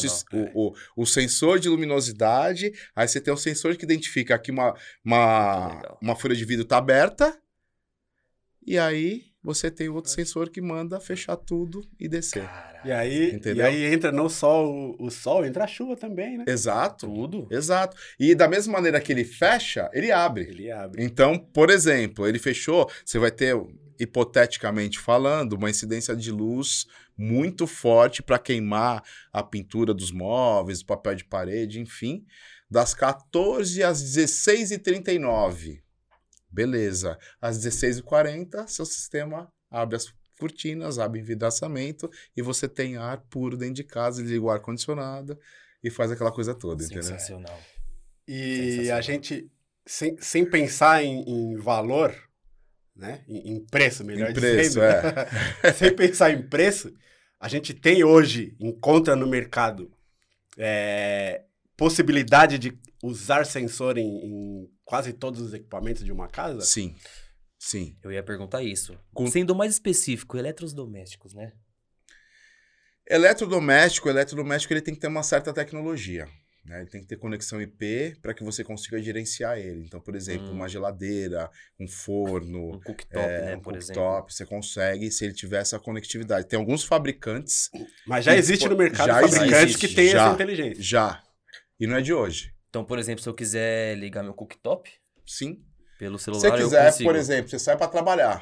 [0.56, 4.76] o, o, o sensor de luminosidade, aí você tem um sensor que identifica que uma,
[5.04, 5.98] uma, Legal.
[6.02, 7.38] uma folha de vidro está aberta,
[8.66, 12.50] e aí você tem outro sensor que manda fechar tudo e descer.
[12.86, 16.46] E aí, e aí entra não só o, o sol, entra a chuva também, né?
[16.48, 17.48] Exato, tudo.
[17.52, 17.98] exato.
[18.18, 20.46] E da mesma maneira que ele fecha, ele abre.
[20.46, 21.04] Ele abre.
[21.04, 23.54] Então, por exemplo, ele fechou, você vai ter,
[24.04, 26.86] hipoteticamente falando, uma incidência de luz
[27.18, 32.26] muito forte para queimar a pintura dos móveis, o papel de parede, enfim,
[32.70, 35.82] das 14 às 16h39.
[36.50, 37.18] Beleza.
[37.42, 43.76] Às 16h40, seu sistema abre as cortinas, abre envidraçamento e você tem ar puro dentro
[43.76, 45.38] de casa, liga o ar-condicionado
[45.84, 47.04] e faz aquela coisa toda, entendeu?
[47.04, 47.60] Sensacional.
[48.28, 48.98] E Sensacional.
[48.98, 49.52] a gente,
[49.86, 52.14] sem, sem pensar em, em valor,
[52.96, 53.24] né?
[53.28, 54.82] Em, em preço, melhor Em preço, dizendo.
[55.78, 56.94] sem pensar em preço,
[57.40, 59.92] a gente tem hoje, encontra no mercado,
[60.58, 61.44] é,
[61.76, 66.62] possibilidade de usar sensor em, em quase todos os equipamentos de uma casa?
[66.62, 66.96] Sim,
[67.58, 67.98] sim.
[68.04, 68.98] Eu ia perguntar isso.
[69.14, 71.52] Com- Sendo mais específico, eletrodomésticos, né?
[73.10, 76.28] Eletrodoméstico, eletrodoméstico ele tem que ter uma certa tecnologia.
[76.66, 76.80] Né?
[76.82, 79.84] Ele tem que ter conexão IP para que você consiga gerenciar ele.
[79.86, 80.54] Então, por exemplo, Hum.
[80.54, 84.02] uma geladeira, um forno, Um cooktop, é, né, um por exemplo.
[84.02, 86.48] cooktop, você consegue se ele tiver essa conectividade.
[86.48, 87.70] Tem alguns fabricantes
[88.08, 90.24] Mas já Já existe no mercado existe, fabricantes que têm já.
[90.26, 90.82] essa inteligência.
[90.84, 91.24] já,
[91.80, 92.54] e não é de hoje.
[92.70, 94.90] Então, por exemplo, se eu quiser ligar meu cooktop
[95.28, 95.62] Sim.
[96.00, 98.42] pelo Se celular, você eu quiser, por exemplo, você sai para trabalhar.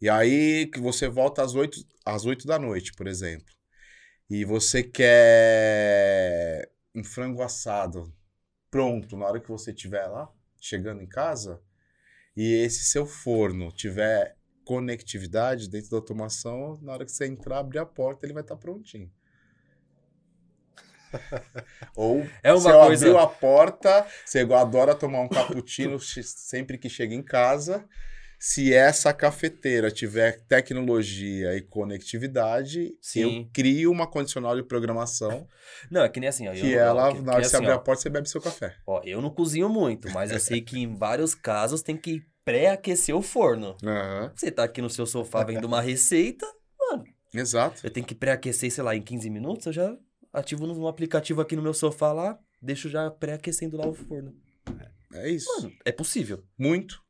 [0.00, 3.46] E aí que você volta às 8, às 8 da noite, por exemplo.
[4.30, 8.12] E você quer um frango assado
[8.70, 10.30] pronto na hora que você estiver lá,
[10.60, 11.62] chegando em casa,
[12.36, 17.78] e esse seu forno tiver conectividade dentro da automação, na hora que você entrar, abrir
[17.78, 19.10] a porta, ele vai estar prontinho.
[21.96, 26.76] Ou É uma eu coisa- abriu a porta, você adora tomar um cappuccino se- sempre
[26.76, 27.88] que chega em casa.
[28.38, 33.20] Se essa cafeteira tiver tecnologia e conectividade, Sim.
[33.20, 35.46] eu crio uma condicional de programação
[35.90, 36.52] Não, é que nem assim, ó.
[36.52, 38.10] que não- ela, que- na hora que que você assim, abrir ó, a porta, você
[38.10, 38.76] bebe seu café.
[38.86, 43.14] Ó, eu não cozinho muito, mas eu sei que em vários casos tem que pré-aquecer
[43.14, 43.76] o forno.
[43.84, 46.46] Aham, Você tá aqui no seu sofá vendo uma receita,
[47.34, 47.80] Exato.
[47.84, 49.96] eu tenho que pré-aquecer, sei lá, em 15 minutos, eu já
[50.32, 54.34] ativo no aplicativo aqui no meu sofá lá, deixo já pré-aquecendo lá o forno.
[55.12, 55.46] É isso.
[55.56, 56.44] Mano, é possível.
[56.58, 57.02] Muito.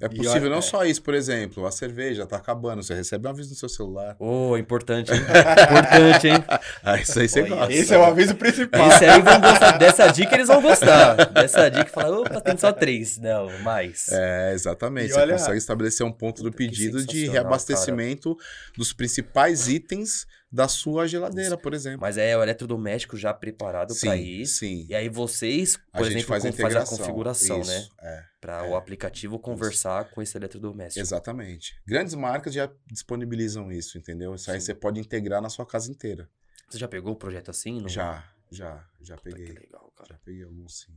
[0.00, 0.62] É possível não é.
[0.62, 4.14] só isso, por exemplo, a cerveja tá acabando, você recebe um aviso no seu celular.
[4.18, 5.18] Ô, importante, hein?
[5.68, 6.44] importante, hein?
[6.84, 7.72] Ah, isso aí você Olha, gosta.
[7.72, 8.88] Esse é o aviso principal.
[8.88, 9.78] Esse aí vão gostar.
[9.78, 11.14] Dessa dica eles vão gostar.
[11.32, 13.18] Dessa dica fala, opa, tem só três.
[13.18, 14.06] Não, mais.
[14.10, 15.10] É, exatamente.
[15.10, 18.36] E Você olha- consegue estabelecer um ponto do pedido de reabastecimento
[18.76, 22.00] dos principais itens da sua geladeira, por exemplo.
[22.00, 24.46] Mas é o eletrodoméstico já preparado sim, ir.
[24.46, 24.86] sim.
[24.88, 27.78] E aí vocês, A por gente exemplo, faz a faz a configuração, né?
[27.80, 28.70] Isso, É, Pra É.
[28.70, 31.00] o aplicativo conversar com esse eletrodoméstico.
[31.04, 31.80] exatamente.
[31.86, 34.34] Grandes marcas já disponibilizam isso, entendeu?
[34.34, 34.66] Isso aí Sim.
[34.66, 36.28] você pode integrar na sua casa inteira.
[36.68, 37.80] Você já pegou o projeto assim?
[37.80, 37.88] Não?
[37.88, 39.46] Já, já, já Puta, peguei.
[39.54, 40.08] Que legal, cara.
[40.10, 40.92] Já peguei alguns sim.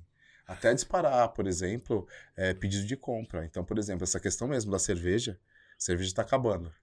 [0.48, 3.46] Até disparar, por exemplo, é, pedido de compra.
[3.46, 5.40] Então, por exemplo, essa questão mesmo da cerveja,
[5.78, 6.74] a cerveja está acabando.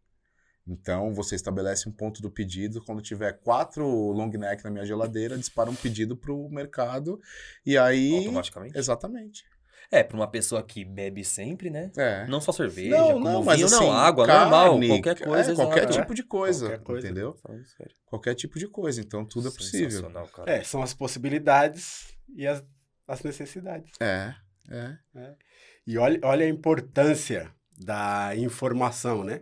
[0.68, 2.82] Então, você estabelece um ponto do pedido.
[2.84, 7.18] Quando tiver quatro long neck na minha geladeira, dispara um pedido para o mercado.
[7.64, 8.18] E aí.
[8.18, 8.76] Automaticamente?
[8.76, 9.44] Exatamente.
[9.90, 11.90] É, pra uma pessoa que bebe sempre, né?
[11.96, 12.26] É.
[12.26, 15.24] Não só cerveja, Não, como não, mas vinho, assim, não, água, carne, normal, qualquer é,
[15.24, 15.54] coisa.
[15.54, 16.00] qualquer exato.
[16.00, 17.06] tipo de coisa, Qualquer coisa.
[17.06, 17.36] entendeu?
[18.04, 20.10] Qualquer tipo de coisa, então tudo é possível.
[20.10, 20.52] Cara.
[20.52, 22.62] É, são as possibilidades e as,
[23.06, 23.90] as necessidades.
[23.98, 24.34] É,
[24.70, 24.98] é.
[25.86, 29.40] E olha, olha a importância da informação, né?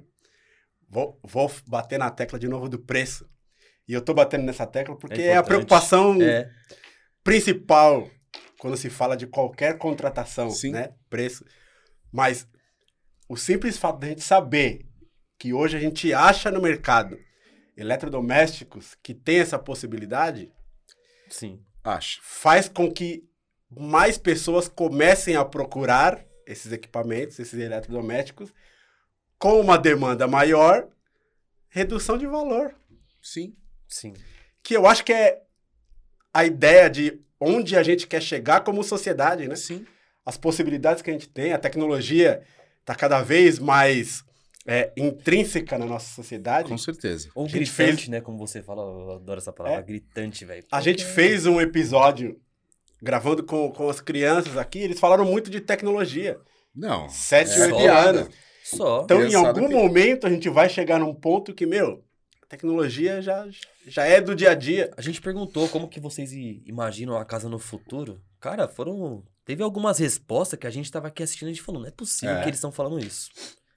[0.88, 3.28] Vou, vou bater na tecla de novo do preço.
[3.88, 5.46] E eu tô batendo nessa tecla porque é, a importante.
[5.46, 6.50] preocupação É,
[7.22, 8.10] principal
[8.58, 10.72] quando se fala de qualquer contratação, Sim.
[10.72, 10.94] né?
[11.08, 11.44] Preço.
[12.12, 12.48] Mas
[13.28, 14.86] o simples fato de a gente saber
[15.38, 17.18] que hoje a gente acha no mercado
[17.76, 20.50] eletrodomésticos que tem essa possibilidade,
[21.28, 21.62] sim.
[21.84, 22.20] Acho.
[22.22, 23.22] faz com que
[23.68, 28.54] mais pessoas comecem a procurar esses equipamentos, esses eletrodomésticos,
[29.38, 30.88] com uma demanda maior,
[31.68, 32.74] redução de valor.
[33.22, 33.54] Sim.
[33.88, 34.14] Sim.
[34.62, 35.42] Que eu acho que é
[36.32, 39.56] a ideia de onde a gente quer chegar como sociedade, né?
[39.56, 39.86] Sim.
[40.24, 42.42] As possibilidades que a gente tem, a tecnologia
[42.80, 44.24] está cada vez mais
[44.66, 46.68] é, intrínseca na nossa sociedade.
[46.68, 47.28] Com certeza.
[47.34, 48.20] Ou A gente gritante, fez- né?
[48.20, 49.82] Como você fala, eu adoro essa palavra, É.
[49.82, 50.64] gritante, velho.
[50.72, 52.40] A gente fez um episódio
[53.00, 56.40] gravando com, com as crianças aqui, eles falaram muito de tecnologia.
[56.74, 57.08] Não.
[57.08, 58.28] Sete, é oito anos.
[58.76, 59.02] Só.
[59.04, 62.02] Então, em algum que- momento, a gente vai chegar num ponto que, meu,
[62.42, 63.46] a tecnologia já,
[63.86, 64.90] já é do dia a dia.
[64.96, 68.20] A gente perguntou como que vocês imaginam a casa no futuro.
[68.40, 69.22] Cara, foram.
[69.44, 71.92] Teve algumas respostas que a gente tava aqui assistindo e a gente falou, não é
[71.92, 72.42] possível É.
[72.42, 73.30] que eles estão falando isso.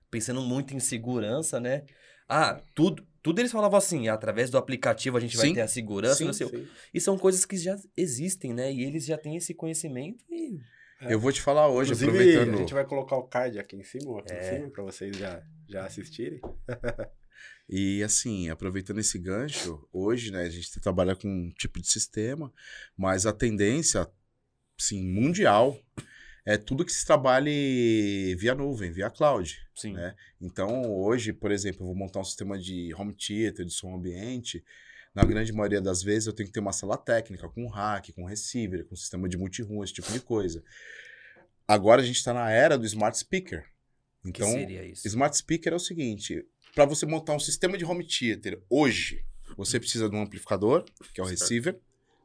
[0.10, 1.84] Pensando muito em segurança, né?
[2.28, 3.06] Ah, tudo.
[3.22, 5.54] Tudo eles falavam assim, através do aplicativo a gente vai Sim.
[5.54, 8.72] ter a segurança, Sim, não sei o- E são coisas que já existem, né?
[8.72, 10.58] E eles já têm esse conhecimento e.
[11.02, 11.14] É.
[11.14, 12.56] Eu vou te falar hoje, Inclusive, aproveitando.
[12.56, 14.40] a gente vai colocar o card aqui em cima, aqui É.
[14.54, 16.40] em cima, para vocês já, já assistirem.
[17.72, 22.52] E assim, aproveitando esse gancho, hoje, né, a gente trabalha com um tipo de sistema,
[22.98, 24.08] mas a tendência,
[24.78, 25.80] sim, mundial,
[26.46, 29.56] é tudo que se trabalhe via nuvem, via cloud.
[29.76, 29.94] Sim.
[29.94, 30.16] né?
[30.42, 34.64] Então, hoje, por exemplo, eu vou montar um sistema de home theater, de som ambiente.
[35.14, 38.26] Na grande maioria das vezes, eu tenho que ter uma sala técnica com rack, com
[38.26, 40.64] receiver, com sistema de multi-room, esse tipo de coisa.
[41.68, 43.66] Agora a gente está na era do smart speaker.
[44.24, 45.08] O que Então, seria isso?
[45.08, 46.46] Smart Speaker é o seguinte:
[46.76, 49.26] para você montar um sistema de home theater hoje,
[49.58, 50.84] você precisa de um amplificador,
[51.14, 51.80] que é o receiver,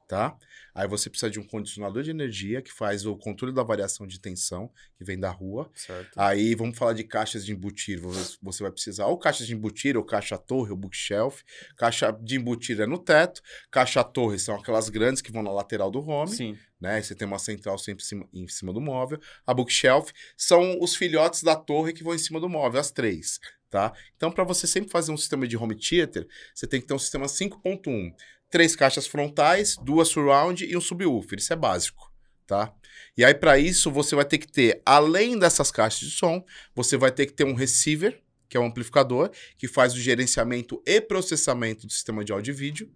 [0.06, 0.36] tá?
[0.74, 4.20] Aí você precisa de um condicionador de energia que faz o controle da variação de
[4.20, 5.70] tensão que vem da rua.
[5.74, 6.10] Certo.
[6.16, 8.00] Aí vamos falar de caixas de embutir.
[8.42, 11.42] Você vai precisar ou caixas de embutir, ou caixa torre, ou bookshelf.
[11.76, 13.40] Caixa de embutir é no teto.
[13.70, 16.58] Caixa torre são aquelas grandes que vão na lateral do home Sim.
[16.80, 17.00] né?
[17.00, 19.20] Você tem uma central sempre em cima, em cima do móvel.
[19.46, 23.38] A bookshelf são os filhotes da torre que vão em cima do móvel, as três,
[23.70, 23.92] tá?
[24.16, 26.98] Então, para você sempre fazer um sistema de home theater, você tem que ter um
[26.98, 28.12] sistema 5.1.
[28.54, 31.40] Três caixas frontais, duas surround e um subwoofer.
[31.40, 32.08] Isso é básico,
[32.46, 32.72] tá?
[33.18, 36.40] E aí, para isso, você vai ter que ter, além dessas caixas de som,
[36.72, 40.80] você vai ter que ter um receiver, que é um amplificador, que faz o gerenciamento
[40.86, 42.88] e processamento do sistema de áudio e vídeo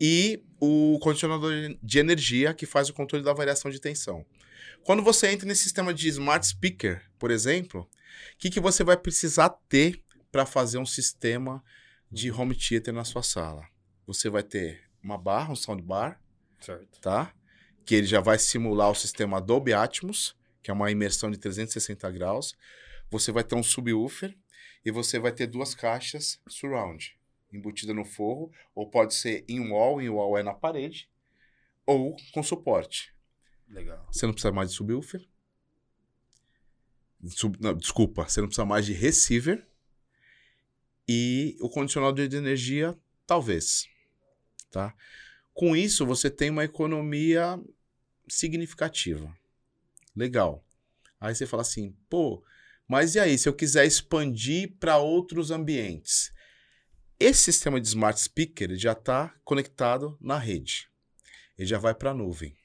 [0.00, 1.52] e o condicionador
[1.82, 4.24] de energia que faz o controle da variação de tensão.
[4.84, 8.96] Quando você entra nesse sistema de smart speaker, por exemplo, o que, que você vai
[8.96, 10.00] precisar ter
[10.30, 11.64] para fazer um sistema
[12.12, 13.66] de home theater na sua sala?
[14.08, 16.18] Você vai ter uma barra, um soundbar,
[16.58, 16.98] Certo.
[17.00, 17.34] tá?
[17.84, 22.10] Que ele já vai simular o sistema Dolby Atmos, que é uma imersão de 360
[22.10, 22.56] graus.
[23.10, 24.34] Você vai ter um subwoofer
[24.82, 27.18] e você vai ter duas caixas surround
[27.52, 31.08] embutida no forro, ou pode ser in wall, in wall é na parede,
[31.86, 33.14] ou com suporte.
[33.68, 34.06] Legal.
[34.10, 35.26] Você não precisa mais de subwoofer.
[37.26, 39.66] Sub, não, desculpa, você não precisa mais de receiver.
[41.06, 42.96] E o condicionador de energia,
[43.26, 43.88] talvez.
[44.70, 44.94] Tá?
[45.52, 47.60] Com isso, você tem uma economia
[48.28, 49.34] significativa.
[50.14, 50.64] Legal.
[51.20, 52.44] Aí você fala assim, pô,
[52.88, 56.32] mas e aí, se eu quiser expandir para outros ambientes?
[57.20, 60.88] Esse sistema de smart speaker já está conectado na rede.
[61.58, 62.56] Ele já vai para a nuvem.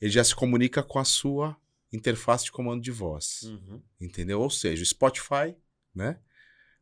[0.00, 1.56] Ele já se comunica com a sua
[1.92, 3.42] interface de comando de voz.
[3.42, 3.82] Uhum.
[4.00, 4.40] Entendeu?
[4.40, 5.56] Ou seja, o Spotify,
[5.94, 6.18] né?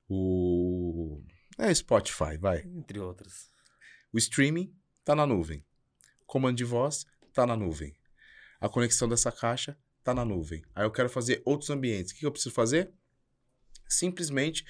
[0.08, 1.22] O.
[1.58, 2.60] É Spotify, vai.
[2.66, 3.50] Entre outras.
[4.16, 5.62] O streaming tá na nuvem.
[6.26, 7.04] Comando de voz
[7.34, 7.94] tá na nuvem.
[8.58, 10.64] A conexão dessa caixa tá na nuvem.
[10.74, 12.12] Aí eu quero fazer outros ambientes.
[12.12, 12.90] O que eu preciso fazer?
[13.86, 14.64] Simplesmente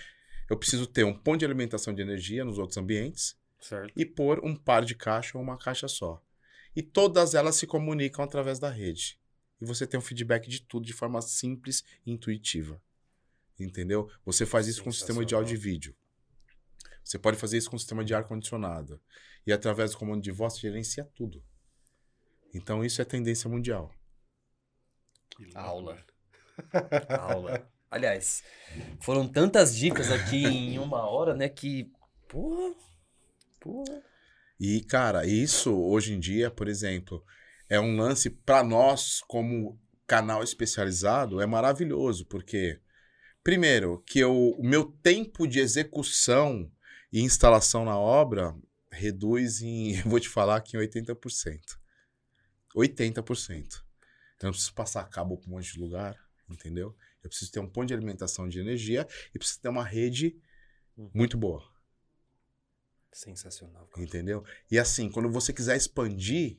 [0.51, 3.93] eu preciso ter um ponto de alimentação de energia nos outros ambientes Certo.
[3.95, 6.21] e pôr um par de caixa ou uma caixa só.
[6.75, 9.17] E todas elas se comunicam através da rede.
[9.61, 12.83] E você tem um feedback de tudo de forma simples e intuitiva.
[13.61, 14.11] Entendeu?
[14.25, 15.95] Você faz isso com o sistema de áudio e vídeo.
[17.07, 19.01] Você pode fazer isso com o sistema de ar-condicionado.
[19.47, 21.41] E através do comando de voz, você gerencia tudo.
[22.53, 23.95] Então, isso é tendência mundial.
[25.55, 26.05] Aula.
[27.09, 27.71] Aula.
[27.89, 28.43] Aliás,
[29.01, 31.49] foram tantas dicas aqui em uma hora, né?
[31.49, 31.93] Que.
[32.27, 32.75] Porra.
[33.61, 34.03] Porra.
[34.59, 37.25] E, cara, isso hoje em dia, por exemplo,
[37.69, 42.81] é um lance para nós, como canal especializado, é maravilhoso, porque,
[43.45, 46.69] primeiro, que eu, o meu tempo de execução
[47.13, 48.55] e instalação na obra
[48.91, 51.79] reduz em, eu vou te falar aqui, em 80%.
[52.75, 53.83] 80%.
[54.37, 56.17] Então eu preciso passar cabo para um monte de lugar,
[56.49, 56.95] entendeu?
[57.23, 60.41] Eu preciso ter um ponto de alimentação de energia e preciso ter uma rede
[60.97, 61.11] Uhum.
[61.13, 61.63] muito boa.
[63.13, 64.03] Sensacional, cara.
[64.03, 64.45] Entendeu?
[64.71, 66.59] E assim, quando você quiser expandir,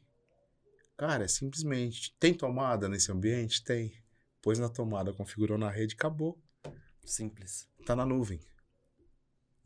[0.96, 2.16] cara, é simplesmente.
[2.20, 3.64] Tem tomada nesse ambiente?
[3.64, 3.94] Tem.
[4.42, 6.40] Pôs na tomada, configurou na rede, acabou.
[7.06, 7.68] Simples.
[7.86, 8.40] Tá na nuvem.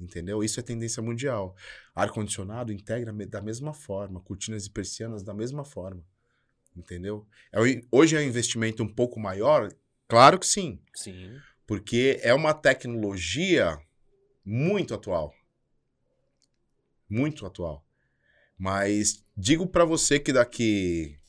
[0.02, 0.43] Entendeu?
[0.43, 1.56] Isso é tendência mundial.
[1.93, 6.04] Ar-condicionado integra da mesma forma, cortinas e persianas da mesma forma.
[6.76, 7.28] Entendeu?
[7.54, 7.60] É
[7.91, 9.72] hoje é um investimento um pouco maior?
[10.08, 10.82] Claro que sim.
[10.95, 11.39] Sim.
[11.68, 13.78] Porque é uma tecnologia
[14.43, 15.34] muito atual.
[17.08, 17.86] Muito atual.
[18.58, 21.20] Mas digo pra você que daqui,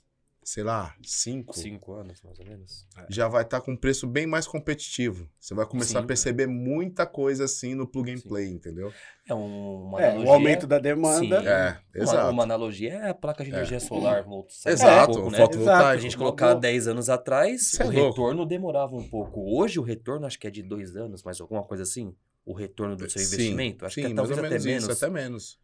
[0.45, 2.87] sei lá, cinco, Cinco anos, mais ou menos.
[3.09, 5.29] já vai estar com um preço bem mais competitivo.
[5.39, 6.05] Você vai começar Sim.
[6.05, 8.29] a perceber muita coisa assim no plug and Sim.
[8.29, 8.93] play, entendeu?
[9.29, 10.29] É um, uma É, analogia.
[10.31, 11.41] o aumento da demanda.
[11.41, 11.47] Sim.
[11.47, 12.31] É, Uma, exato.
[12.33, 14.25] uma analogia é a placa de energia solar.
[14.25, 15.39] vou sair Exato, um pouco, o né?
[15.39, 15.83] fotovoltaico.
[15.85, 18.09] A gente colocar 10 anos atrás, Cê é o louco.
[18.21, 19.41] retorno demorava um pouco.
[19.57, 22.15] Hoje o retorno acho que é de dois anos, mas alguma coisa assim.
[22.45, 23.87] O retorno do seu Sim, investimento.
[23.87, 24.83] Acho sim, que é mais talvez até menos menos.
[24.83, 25.59] isso, até menos.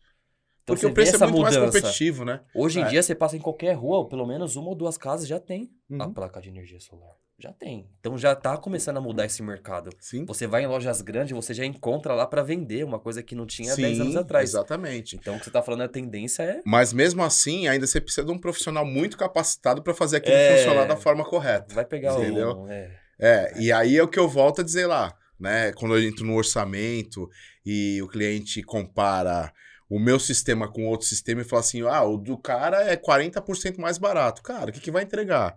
[0.68, 1.78] Então Porque o preço é muito mais mudança.
[1.80, 2.40] competitivo, né?
[2.54, 2.88] Hoje em É.
[2.88, 6.04] dia você passa em qualquer rua, pelo menos uma ou duas casas já tem a
[6.04, 6.12] Uhum.
[6.12, 7.14] placa de energia solar.
[7.40, 7.88] Já tem.
[8.00, 9.90] Então já tá começando a mudar esse mercado.
[10.00, 10.24] Sim.
[10.26, 13.46] Você vai em lojas grandes, você já encontra lá para vender uma coisa que não
[13.46, 14.50] tinha Sim, 10 anos atrás.
[14.50, 15.14] Exatamente.
[15.16, 18.26] Então o que você tá falando, a tendência é Mas mesmo assim, ainda você precisa
[18.26, 20.58] de um profissional muito capacitado para fazer aquilo É.
[20.58, 21.72] funcionar da forma correta.
[21.74, 22.58] vai pegar Entendeu?
[22.62, 22.90] o é,
[23.20, 25.72] É, e aí é o que eu volto a dizer lá, né?
[25.72, 27.28] Quando eu entro no orçamento
[27.64, 29.52] e o cliente compara
[29.88, 33.78] o meu sistema com outro sistema e fala assim: ah, o do cara é 40%
[33.78, 34.42] mais barato.
[34.42, 35.56] Cara, o que, que vai entregar?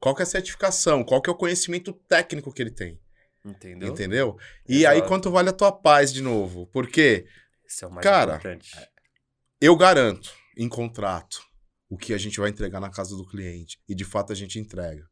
[0.00, 1.04] Qual que é a certificação?
[1.04, 3.00] Qual que é o conhecimento técnico que ele tem?
[3.44, 3.88] entendeu?
[3.88, 4.38] Entendeu?
[4.66, 5.08] E aí, Exato.
[5.08, 6.66] quanto vale a tua paz de novo?
[6.68, 7.26] Porque
[7.66, 8.70] Esse é o mais Cara, importante.
[9.60, 11.42] eu garanto em contrato
[11.90, 13.78] o que a gente vai entregar na casa do cliente.
[13.88, 15.04] E de fato a gente entrega.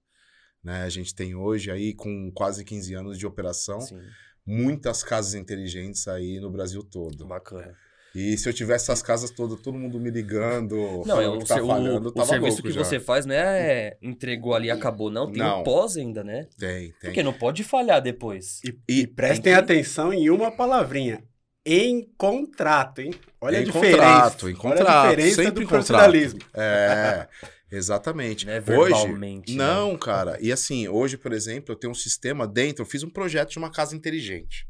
[0.65, 0.83] Né?
[0.83, 4.01] A gente tem hoje aí, com quase 15 anos de operação, Sim,
[4.47, 7.27] muitas casas inteligentes aí no Brasil todo.
[7.27, 7.77] bacana.
[8.15, 11.39] E se eu tivesse essas casas todas, todo mundo me ligando, Não, é falando o,
[11.39, 12.85] que tá seu- falhando, eu o tava serviço louco que já.
[12.85, 15.31] você faz não é entregou ali e acabou, não.
[15.33, 15.61] Tem Não.
[15.61, 16.47] o pós ainda, né?
[16.59, 16.93] Tem, tem.
[17.01, 18.61] Porque não pode falhar depois.
[18.65, 21.23] E, E prestem tem que- atenção em uma palavrinha.
[21.65, 23.15] Em contrato, hein?
[23.41, 23.97] Olha a Em diferença.
[23.97, 25.69] contrato, em Olha contrato, a diferença sempre do em contrato.
[25.87, 26.41] profissionalismo.
[26.55, 27.29] É,
[27.71, 28.47] exatamente.
[28.47, 28.57] Né?
[28.59, 29.55] Hoje, Verbalmente.
[29.57, 29.65] né?
[29.65, 30.37] Não, cara.
[30.41, 33.59] E assim, hoje, por exemplo, eu tenho um sistema dentro, eu fiz um projeto de
[33.59, 34.67] uma casa inteligente.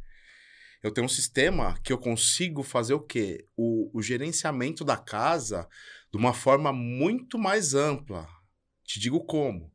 [0.83, 3.47] Eu tenho um sistema que eu consigo fazer o quê?
[3.57, 5.69] O, o gerenciamento da casa
[6.11, 8.29] de uma forma muito mais ampla.
[8.85, 9.73] Te digo como.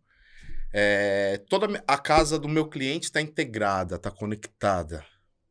[0.74, 5.06] É, toda a casa do meu cliente está integrada, está conectada.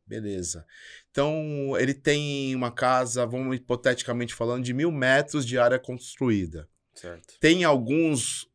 [0.05, 0.65] Beleza.
[1.11, 7.35] Então, ele tem uma casa, vamos hipoteticamente falando, de mil metros de área construída Certo.
[7.39, 8.47] tem alguns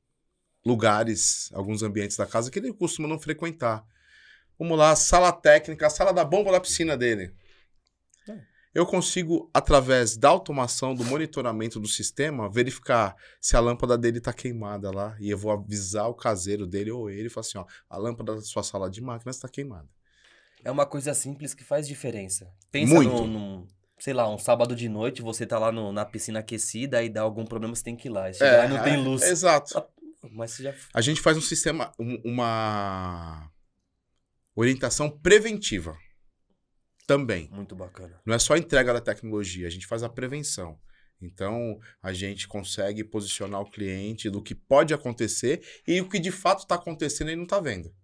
[0.65, 3.85] lugares, alguns ambientes da casa que ele costuma não frequentar.
[4.63, 7.35] Vamos lá, sala técnica, a sala da bomba da piscina dele.
[8.29, 8.39] É.
[8.73, 14.33] Eu consigo, através da automação, do monitoramento do sistema, verificar se a lâmpada dele está
[14.33, 15.17] queimada lá.
[15.19, 18.37] E eu vou avisar o caseiro dele ou ele e falar assim: ó, a lâmpada
[18.37, 19.89] da sua sala de máquinas está queimada.
[20.63, 22.49] É uma coisa simples que faz diferença.
[22.71, 23.25] Pensa Muito.
[23.27, 23.67] num,
[23.99, 27.23] sei lá, um sábado de noite, você tá lá no- na piscina aquecida, aí dá
[27.23, 28.31] algum problema, você tem que ir lá.
[28.31, 29.23] E chega lá e não tem luz.
[29.23, 29.85] Exato.
[30.31, 30.75] Mas você já.
[30.95, 33.51] A gente faz um sistema, um- uma
[34.55, 35.97] orientação preventiva
[37.07, 37.49] também.
[37.53, 38.21] Muito bacana.
[38.25, 40.79] Não é só a entrega da tecnologia, a gente faz a prevenção.
[41.21, 46.33] Então, a gente consegue posicionar o cliente do que pode acontecer e o que de
[46.33, 47.95] fato está acontecendo ele não está vendo.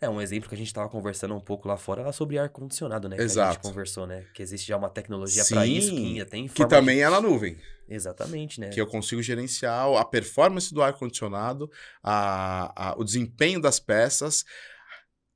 [0.00, 3.08] É um exemplo que a gente tava conversando um pouco lá fora era sobre ar-condicionado,
[3.08, 3.14] né?
[3.16, 3.54] Que a Exato.
[3.54, 4.24] gente conversou, né?
[4.34, 7.02] Que existe já uma tecnologia Sim, isso, que ainda tem Que também de...
[7.02, 7.56] é na nuvem.
[7.88, 8.70] Exatamente, né?
[8.70, 11.70] Que eu consigo gerenciar a performance do ar-condicionado,
[12.02, 14.44] a- a- o desempenho das peças,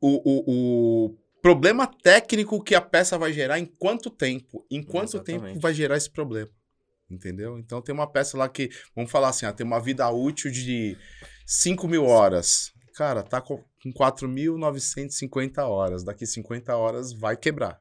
[0.01, 4.67] o, o- o problema técnico que a peça vai gerar em quanto tempo.
[4.71, 5.61] Em quanto tempo Exatamente.
[5.63, 6.51] vai gerar esse problema.
[7.09, 7.57] Entendeu?
[7.59, 10.97] Então tem uma peça lá que, vamos falar assim, ah, tem uma vida útil de
[11.47, 12.73] 5 mil horas.
[12.95, 16.03] Cara, tá com com 4.950 horas.
[16.03, 17.81] Daqui 50 horas vai quebrar.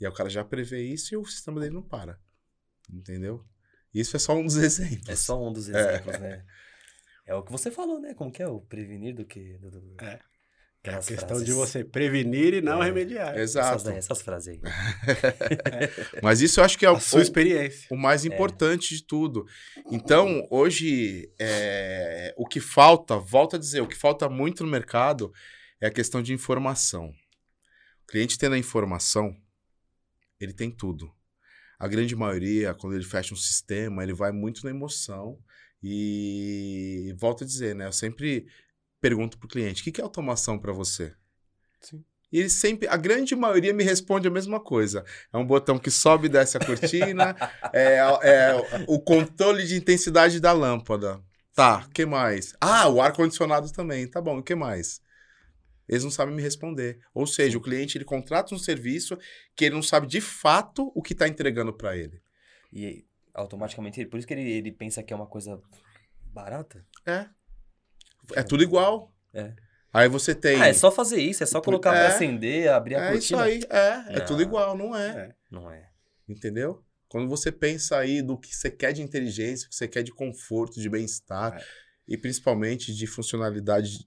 [0.00, 2.18] E aí o cara já prevê isso e o sistema dele não para.
[2.90, 3.44] Entendeu?
[3.92, 5.08] Isso é só um dos exemplos.
[5.08, 6.44] É só um dos exemplos, né?
[7.26, 8.14] É o que você falou, né?
[8.14, 9.58] Como que é o prevenir do que.
[9.58, 9.96] Do, do...
[10.02, 10.18] É.
[10.90, 11.44] É a questão frases.
[11.44, 12.86] de você prevenir e não É.
[12.86, 13.30] remediar.
[13.34, 13.84] Essas, Exato.
[13.84, 14.60] daí, essas frases aí.
[16.22, 17.86] Mas isso eu acho que é o, A sua experiência.
[17.90, 19.46] o mais importante de tudo.
[19.90, 25.32] Então, hoje, é, o que falta, volto a dizer, o que falta muito no mercado
[25.80, 27.06] é a questão de informação.
[28.02, 29.36] O cliente tendo a informação,
[30.40, 31.10] ele tem tudo.
[31.78, 35.38] A grande maioria, quando ele fecha um sistema, ele vai muito na emoção.
[35.82, 37.86] E volto a dizer, né?
[37.86, 38.46] Eu sempre
[39.06, 41.14] pergunto pro cliente: o que que é automação para você?
[41.80, 42.04] Sim.
[42.32, 45.04] E ele sempre, a grande maioria me responde a mesma coisa.
[45.32, 47.36] É um botão que sobe e desce a cortina,
[47.72, 51.22] é, é o controle de intensidade da lâmpada.
[51.54, 52.52] Tá, o que mais?
[52.60, 54.08] Ah, o ar-condicionado também.
[54.08, 55.00] Tá bom, o que mais?
[55.88, 56.98] Eles não sabem me responder.
[57.14, 59.16] Ou seja, o cliente ele contrata um serviço
[59.54, 62.20] que ele não sabe de fato o que está entregando para ele.
[62.72, 65.62] E automaticamente, por isso que ele, ele pensa que é uma coisa
[66.34, 66.84] barata.
[67.06, 67.28] É.
[68.34, 69.12] É tudo igual.
[69.32, 69.52] É.
[69.92, 70.60] Aí você tem.
[70.60, 72.04] Ah, é só fazer isso, é só colocar É.
[72.06, 73.42] pra acender, abrir a É isso cortina.
[73.44, 73.60] aí.
[73.70, 74.26] É, é Não.
[74.26, 75.08] tudo igual, não é.
[75.08, 75.34] É.
[75.50, 75.88] Não é.
[76.28, 76.82] Entendeu?
[77.08, 80.12] Quando você pensa aí do que você quer de inteligência, o que você quer de
[80.12, 81.64] conforto, de bem-estar É.
[82.08, 84.06] e principalmente de funcionalidade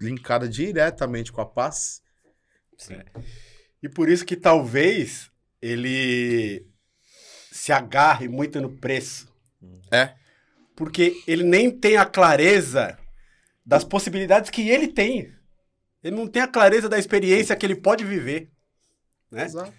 [0.00, 2.02] linkada diretamente com a paz,
[2.76, 2.98] Sim.
[3.82, 5.30] E por isso que talvez
[5.62, 6.66] ele
[7.52, 9.32] se agarre muito no preço.
[9.92, 10.12] É.
[10.74, 12.98] Porque ele nem tem a clareza
[13.64, 15.32] das possibilidades que ele tem.
[16.02, 18.50] Ele não tem a clareza da experiência que ele pode viver.
[19.30, 19.44] Né?
[19.44, 19.72] Exato.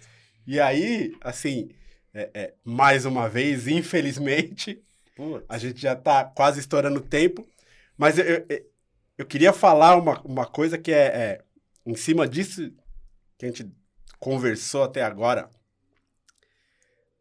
[0.46, 1.70] E aí, assim,
[2.12, 4.82] é- é, mais uma vez, infelizmente,
[5.48, 7.46] a gente já tá quase estourando o tempo.
[7.96, 8.46] Mas eu, eu,
[9.18, 11.44] eu queria falar uma, uma coisa que é, é,
[11.84, 12.72] em cima disso
[13.38, 13.70] que a gente
[14.18, 15.48] conversou até agora.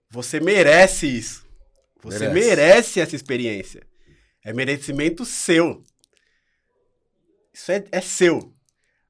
[0.10, 1.46] Você merece isso.
[2.02, 2.48] Você Merece.
[2.50, 3.86] merece, essa experiência.
[4.44, 5.84] É merecimento seu.
[7.56, 8.54] Isso é, é seu.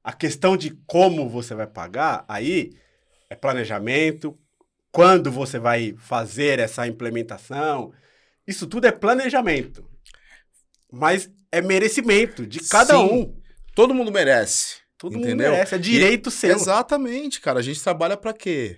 [0.03, 2.77] A questão de como você vai pagar, aí
[3.27, 4.37] é planejamento,
[4.91, 7.91] quando você vai fazer essa implementação.
[8.45, 9.83] Isso tudo é planejamento.
[10.91, 13.03] Mas é merecimento de cada Sim.
[13.03, 13.41] um.
[13.73, 14.75] Todo mundo merece.
[14.95, 15.51] Todo mundo Entendeu?
[15.51, 15.73] merece.
[15.73, 16.55] É direito seu.
[16.55, 17.57] Exatamente, cara.
[17.57, 18.77] A gente trabalha pra quê?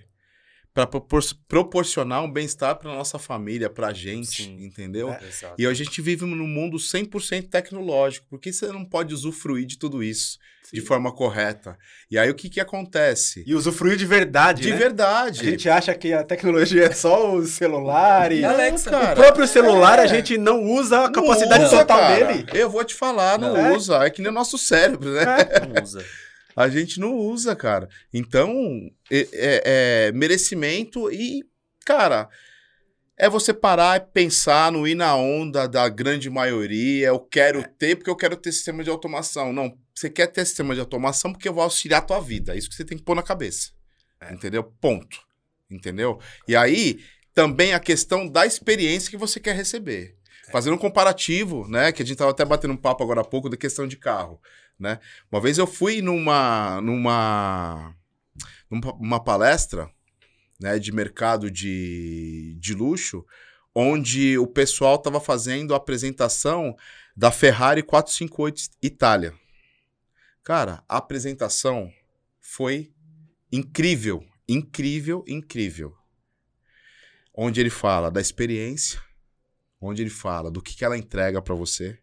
[0.78, 4.64] Pra propor- proporcionar um bem-estar pra nossa família, pra gente, Sim.
[4.64, 5.10] entendeu?
[5.10, 5.18] É.
[5.58, 8.28] E a gente vive num mundo 100% tecnológico.
[8.30, 10.38] Por que você não pode usufruir de tudo isso
[10.72, 10.86] de Sim.
[10.86, 11.76] forma correta?
[12.08, 13.42] E aí o que que acontece?
[13.44, 14.76] E usufruir de verdade, De né?
[14.76, 15.40] verdade.
[15.40, 18.44] A gente acha que a tecnologia é só o celular e...
[18.44, 19.12] Alexa, cara.
[19.14, 20.02] o próprio celular é.
[20.02, 22.26] a gente não usa a Não capacidade usa, total cara.
[22.26, 22.46] dele.
[22.54, 23.74] Eu vou te falar, não, Não.
[23.76, 23.96] usa.
[24.04, 25.24] É que nem o nosso cérebro, né?
[25.74, 26.04] Não usa.
[26.58, 27.88] A gente não usa, cara.
[28.12, 28.52] Então,
[29.10, 29.62] é, é-
[30.08, 31.44] é merecimento e,
[31.86, 32.28] cara,
[33.16, 37.08] é você parar e pensar no ir na onda da grande maioria.
[37.08, 39.52] Eu quero ter porque eu quero ter sistema de automação.
[39.52, 42.54] Não, você quer ter sistema de automação porque eu vou auxiliar a tua vida.
[42.54, 43.70] É isso que você tem que pôr na cabeça.
[44.32, 44.64] Entendeu?
[44.64, 45.16] Ponto.
[45.70, 46.18] Entendeu?
[46.48, 46.98] E aí,
[47.32, 50.16] também a questão da experiência que você quer receber.
[50.50, 51.92] Fazendo um comparativo, né?
[51.92, 54.40] Que a gente tava até batendo um papo agora há pouco da questão de carro,
[54.78, 54.98] né?
[55.30, 57.94] Uma vez eu fui numa numa
[58.70, 59.90] numa uma palestra,
[60.60, 63.24] né, de mercado de, de luxo,
[63.74, 66.76] onde o pessoal estava fazendo a apresentação
[67.16, 69.34] da Ferrari 458 Itália.
[70.42, 71.92] Cara, a apresentação
[72.40, 72.92] foi
[73.52, 75.94] incrível, incrível, incrível.
[77.34, 79.00] Onde ele fala da experiência,
[79.80, 81.98] onde ele fala do que, que ela entrega para você,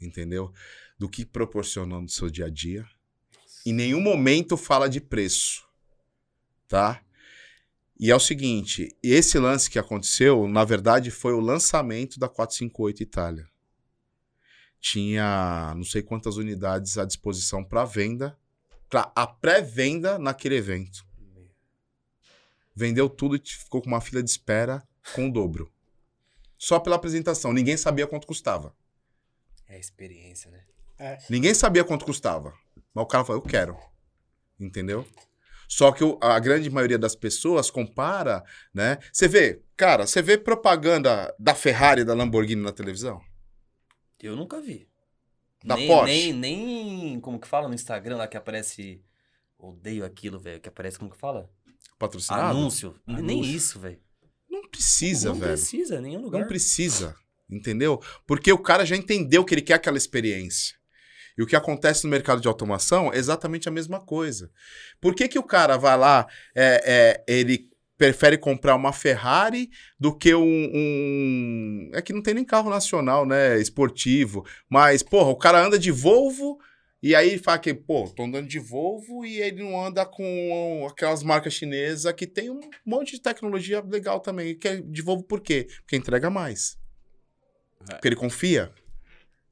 [0.00, 0.52] entendeu?
[0.98, 2.86] Do que proporcionou no seu dia a dia.
[3.64, 5.64] Em nenhum momento fala de preço,
[6.68, 7.02] tá?
[7.98, 13.00] E é o seguinte, esse lance que aconteceu, na verdade, foi o lançamento da 458
[13.00, 13.48] Itália.
[14.80, 18.36] Tinha não sei quantas unidades à disposição para venda,
[18.90, 21.06] para a pré-venda naquele evento.
[22.74, 24.82] Vendeu tudo e ficou com uma fila de espera
[25.14, 25.71] com o dobro.
[26.62, 27.52] Só pela apresentação.
[27.52, 28.72] Ninguém sabia quanto custava.
[29.66, 30.62] É a experiência, né?
[31.28, 32.54] Ninguém sabia quanto custava.
[32.94, 33.76] Mas o cara falou, eu quero.
[34.60, 35.04] Entendeu?
[35.66, 38.98] Só que a grande maioria das pessoas compara, né?
[39.12, 43.20] Você vê, cara, você vê propaganda da Ferrari e da Lamborghini na televisão?
[44.20, 44.88] Eu nunca vi.
[45.64, 46.32] Da nem, Porsche?
[46.32, 49.02] Nem, nem, como que fala no Instagram lá que aparece...
[49.58, 50.60] Odeio aquilo, velho.
[50.60, 51.50] Que aparece, como que fala?
[51.98, 52.56] Patrocinado?
[52.56, 52.94] Anúncio.
[53.04, 53.52] Nem Anúncio.
[53.52, 54.00] isso, velho.
[54.72, 55.52] Não precisa, Não velho.
[55.52, 56.40] precisa, em nenhum lugar.
[56.40, 57.14] Não precisa,
[57.50, 58.00] entendeu?
[58.26, 60.74] Porque o cara já entendeu que ele quer aquela experiência.
[61.36, 64.50] E o que acontece no mercado de automação é exatamente a mesma coisa.
[65.00, 69.70] Por que, que o cara vai lá, é, é, ele prefere comprar uma Ferrari
[70.00, 73.58] do que um, um- É que não tem nem carro nacional, né?
[73.60, 74.44] Esportivo.
[74.68, 76.58] Mas, porra, o cara anda de Volvo
[77.02, 81.22] e aí fala que, pô, tô andando de Volvo e ele não anda com aquelas
[81.24, 84.56] marcas chinesas que tem um monte de tecnologia legal também.
[84.56, 85.66] Que é de Volvo por quê?
[85.80, 86.78] Porque entrega mais.
[87.90, 87.94] É.
[87.94, 88.72] Porque ele confia.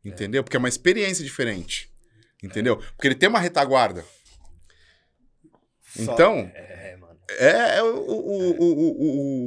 [0.04, 0.44] Entendeu?
[0.44, 1.90] Porque é uma experiência diferente.
[2.42, 2.76] Entendeu?
[2.76, 4.04] Porque ele tem uma retaguarda.
[5.82, 7.18] Só- Então, É, mano.
[7.30, 8.64] é, é o, o, o,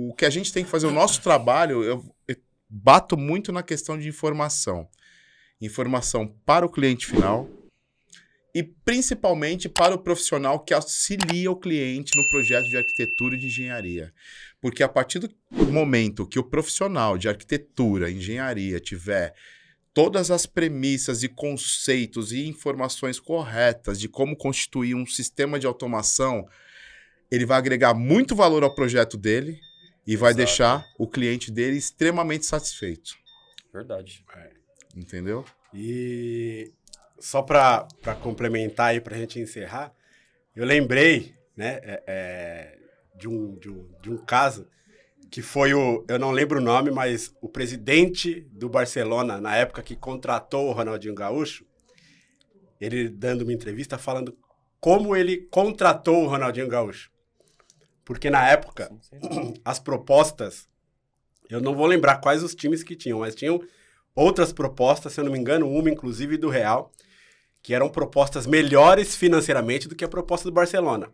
[0.08, 0.88] o, o que a gente tem que fazer.
[0.88, 2.36] O nosso trabalho, eu, eu
[2.70, 4.88] bato muito na questão de informação.
[5.62, 7.48] Informação para o cliente final
[8.54, 13.48] e principalmente para o profissional que auxilia o cliente no projeto de arquitetura e de
[13.48, 14.14] engenharia.
[14.62, 15.30] Porque a partir do
[15.72, 19.34] momento que o profissional de arquitetura, engenharia tiver
[19.94, 26.48] todas as premissas e conceitos e informações corretas de como constituir um sistema de automação,
[27.32, 29.60] ele vai agregar muito valor ao projeto dele
[30.06, 30.38] e vai Exato.
[30.38, 33.16] deixar o cliente dele extremamente satisfeito.
[33.74, 34.24] Verdade.
[34.96, 35.44] Entendeu?
[35.74, 36.72] E
[37.24, 37.88] só para
[38.22, 39.94] complementar aí, para a gente encerrar,
[40.54, 42.78] eu lembrei né, é, é,
[43.16, 44.68] de, um, de, um, de um caso
[45.32, 49.82] que foi o, eu não lembro o nome, mas o presidente do Barcelona, na época
[49.82, 51.66] que contratou o Ronaldinho Gaúcho,
[52.80, 54.38] ele dando uma entrevista falando
[54.82, 57.10] como ele contratou o Ronaldinho Gaúcho.
[58.04, 58.92] Porque na época,
[59.64, 60.68] as propostas,
[61.50, 63.62] eu não vou lembrar quais os times que tinham, mas tinham
[64.14, 66.92] outras propostas, se eu não me engano, uma inclusive do Real,
[67.64, 71.12] que eram propostas melhores financeiramente do que a proposta do Barcelona.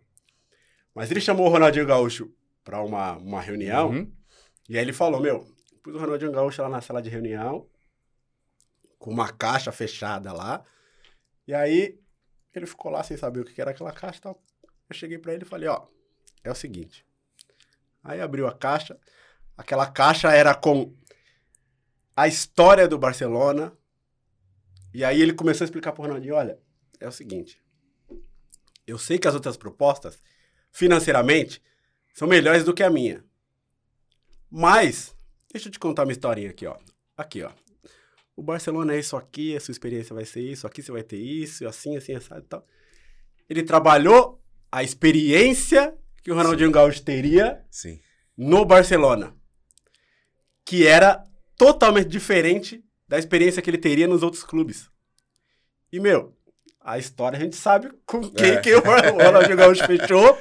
[0.93, 2.33] Mas ele chamou o Ronaldinho Gaúcho
[2.63, 4.11] para uma, uma reunião, Uhum.
[4.67, 5.47] e aí ele falou, meu,
[5.83, 7.69] pus o Ronaldinho Gaúcho lá na sala de reunião,
[8.97, 10.65] com uma caixa fechada lá,
[11.47, 11.99] e aí
[12.53, 14.43] ele ficou lá sem saber o que era aquela caixa e tal.
[14.89, 15.85] Eu cheguei para ele e falei, ó,
[16.43, 17.05] é o seguinte.
[18.03, 18.99] Aí abriu a caixa,
[19.55, 20.93] aquela caixa era com
[22.15, 23.71] a história do Barcelona,
[24.93, 26.59] e aí ele começou a explicar pro Ronaldinho, olha,
[26.99, 27.61] é o seguinte,
[28.85, 30.17] eu sei que as outras propostas,
[30.71, 31.61] financeiramente,
[32.13, 33.23] são melhores do que a minha.
[34.49, 35.15] Mas,
[35.51, 36.75] deixa eu te contar uma historinha aqui, ó.
[37.15, 37.51] Aqui, ó.
[38.35, 41.17] O Barcelona é isso aqui, a sua experiência vai ser isso, aqui você vai ter
[41.17, 42.65] isso, assim, assim, assado e tal.
[43.49, 47.99] Ele trabalhou a experiência que o Ronaldinho Gaúcho teria Sim.
[48.37, 49.35] no Barcelona,
[50.65, 51.23] que era
[51.57, 54.87] totalmente diferente da experiência que ele teria nos outros clubes.
[55.91, 56.33] E, meu,
[56.79, 58.61] a história a gente sabe com quem É.
[58.61, 60.37] que o Ronaldinho Gaúcho fechou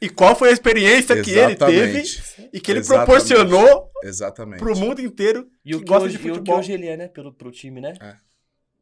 [0.00, 2.48] e qual foi a experiência que ele teve Exatamente.
[2.52, 3.06] e que ele Exatamente.
[3.06, 4.58] proporcionou Exatamente.
[4.60, 6.58] pro mundo inteiro E o que que, gosta hoje, de e o que futebol.
[6.58, 7.08] hoje ele é, né?
[7.08, 7.94] Pelo, pro time, né?
[8.00, 8.16] É.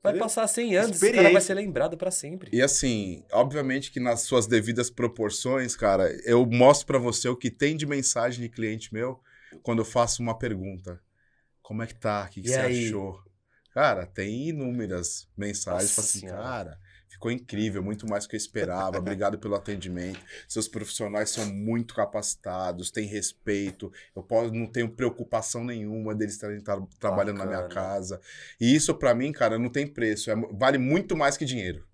[0.00, 0.26] Vai Entendeu?
[0.26, 2.50] passar 100 anos, esse cara vai ser lembrado pra sempre.
[2.52, 7.50] E assim, obviamente que nas suas devidas proporções, cara, eu mostro pra você o que
[7.50, 9.20] tem de mensagem de cliente meu
[9.62, 11.00] quando eu faço uma pergunta.
[11.62, 12.24] Como é que tá?
[12.26, 12.86] O que, que você aí?
[12.86, 13.20] achou?
[13.78, 15.96] Cara, tem inúmeras mensagens.
[15.96, 16.42] Nossa assim, Senhora.
[16.42, 18.98] cara, ficou incrível, muito mais do que eu esperava.
[18.98, 20.18] Obrigado pelo atendimento.
[20.48, 23.92] Seus profissionais são muito capacitados, têm respeito.
[24.16, 27.74] Eu posso, não tenho preocupação nenhuma deles estarem tra- trabalhando na minha Bacana.
[27.74, 28.20] casa.
[28.60, 30.28] E isso, pra mim, cara, não tem preço.
[30.28, 31.86] É vale muito mais que dinheiro.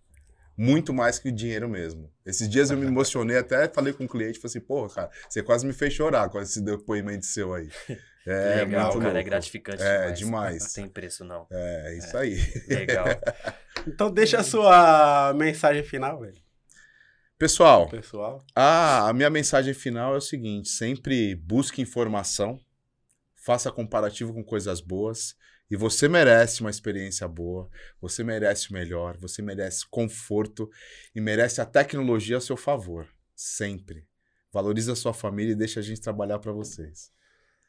[0.57, 2.11] Muito mais que dinheiro mesmo.
[2.24, 5.43] Esses dias eu me emocionei, até falei com o cliente, falei assim, porra, cara, você
[5.43, 7.68] quase me fez chorar com esse depoimento seu aí.
[8.27, 9.29] É, Legal, muito cara, é louco.
[9.29, 10.18] gratificante É, demais.
[10.18, 10.62] demais.
[10.64, 11.47] Não tem preço, não.
[11.51, 12.37] É, isso aí.
[12.68, 13.07] Legal.
[13.87, 16.43] Então deixa a sua mensagem final, velho.
[17.37, 18.43] Pessoal, Pessoal.
[18.55, 22.59] a, a minha mensagem final é o seguinte: sempre busque informação,
[23.37, 25.35] faça comparativo com coisas boas,
[25.70, 27.68] e você merece uma experiência boa,
[28.01, 30.70] você merece o melhor, você merece conforto
[31.14, 33.07] e merece a tecnologia a seu favor.
[33.35, 34.07] Sempre.
[34.53, 37.11] Valorize a sua família e deixa a gente trabalhar para vocês.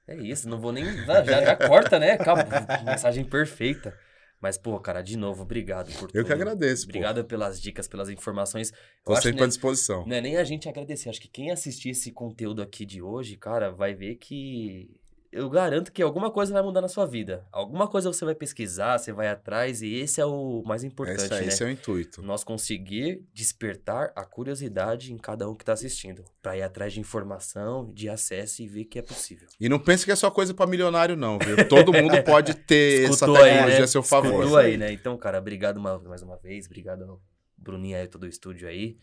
[0.07, 0.85] É isso, não vou nem.
[1.05, 2.11] Já, já, corta, né?
[2.11, 2.45] Acabou.
[2.85, 3.97] Mensagem perfeita.
[4.39, 6.15] Mas, pô, cara, de novo, obrigado por tudo.
[6.15, 6.89] Eu que agradeço, pô.
[6.89, 8.71] Obrigado pelas dicas, pelas informações.
[9.07, 10.05] Acho sempre que à disposição.
[10.05, 11.09] Não é nem a gente agradecer.
[11.09, 14.99] Acho que quem assistir esse conteúdo aqui de hoje, cara, vai ver que.
[15.35, 17.45] Eu garanto que alguma coisa vai mudar na sua vida.
[17.51, 21.33] Alguma coisa você vai pesquisar, você vai atrás, e esse é o mais importante, Esse,
[21.33, 21.47] aí, né?
[21.47, 22.21] esse é o intuito.
[22.21, 26.23] Nós conseguir despertar a curiosidade em cada um que está assistindo.
[26.41, 29.45] Pra ir atrás de informação, de acesso e ver que é possível.
[29.59, 31.67] E não pense que é só coisa para milionário, não, viu?
[31.67, 33.83] Todo mundo pode ter essa Escutou aí, tecnologia né?
[33.83, 34.35] a seu favor.
[34.35, 34.93] Escutou aí, né?
[34.93, 36.65] Então, cara, obrigado mais uma vez.
[36.65, 37.21] Obrigado ao
[37.57, 38.97] Bruninho aí, todo o estúdio aí.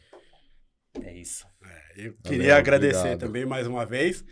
[1.03, 1.45] É isso.
[1.95, 3.21] Eu queria agradecer obrigado.
[3.21, 4.25] também mais uma vez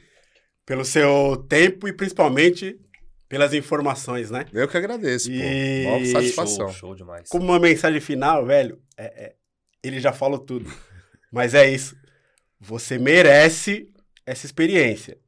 [0.71, 2.79] pelo seu tempo e principalmente
[3.29, 4.47] pelas informações, né?
[4.53, 5.91] Eu que agradeço, E- pô.
[5.99, 6.69] Mó satisfação.
[6.69, 7.29] Show, show demais.
[7.29, 9.35] Como uma mensagem final, velho, é- é-
[9.83, 10.71] ele já falou tudo.
[11.33, 11.97] Mas é isso.
[12.61, 13.89] Você merece
[14.25, 15.19] essa experiência.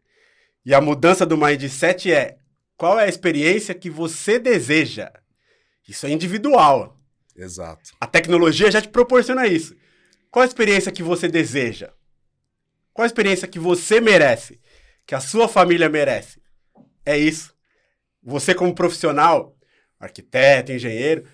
[0.64, 2.38] E a mudança do mindset é
[2.76, 5.10] qual é a experiência que você deseja.
[5.88, 6.96] Isso é individual.
[7.36, 7.90] Exato.
[8.00, 9.74] A tecnologia já te proporciona isso.
[10.30, 11.90] Qual a experiência que você deseja?
[12.92, 14.60] Qual a experiência que você merece?
[15.12, 16.40] Que a sua família merece?
[17.04, 17.54] É isso.
[18.22, 19.54] Você, como profissional,
[20.00, 21.28] arquiteto, engenheiro,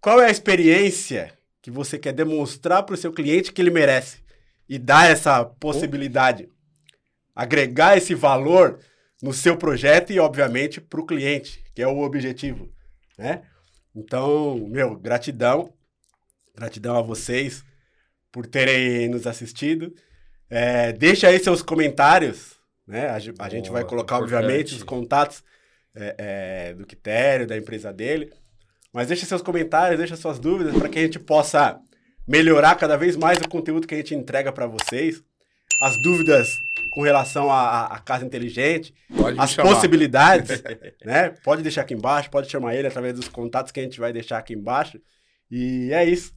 [0.00, 4.22] qual é a experiência que você quer demonstrar para o seu cliente que ele merece?
[4.68, 6.48] E dar essa possibilidade.
[7.34, 8.78] Agregar esse valor
[9.20, 12.72] no seu projeto e, obviamente, para o cliente, que é o objetivo.
[13.18, 13.42] Né?
[13.96, 15.74] Então, meu, gratidão.
[16.54, 17.64] Gratidão a vocês
[18.30, 19.92] por terem nos assistido.
[20.48, 22.57] É, deixa aí seus comentários,
[22.88, 23.08] né?
[23.08, 24.34] A, a gente vai colocar, importante.
[24.34, 25.44] obviamente, os contatos
[25.94, 28.32] é, é, do Quitério, da empresa dele.
[28.92, 31.78] Mas deixa seus comentários, deixa suas dúvidas para que a gente possa
[32.26, 35.22] melhorar cada vez mais o conteúdo que a gente entrega para vocês.
[35.80, 36.48] As dúvidas
[36.90, 40.62] com relação à, casa inteligente, pode as possibilidades,
[41.04, 41.30] né?
[41.44, 44.38] Pode deixar aqui embaixo, pode chamar ele através dos contatos que a gente vai deixar
[44.38, 45.00] aqui embaixo.
[45.50, 46.34] E é isso.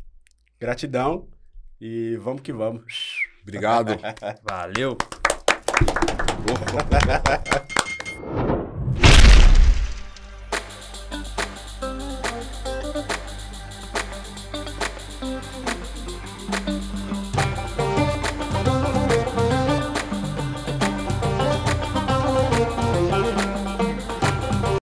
[0.59, 1.27] Gratidão
[1.79, 3.15] e vamos que vamos.
[3.41, 3.97] Obrigado.
[4.47, 4.95] Valeu.
[6.43, 7.67] Whoa.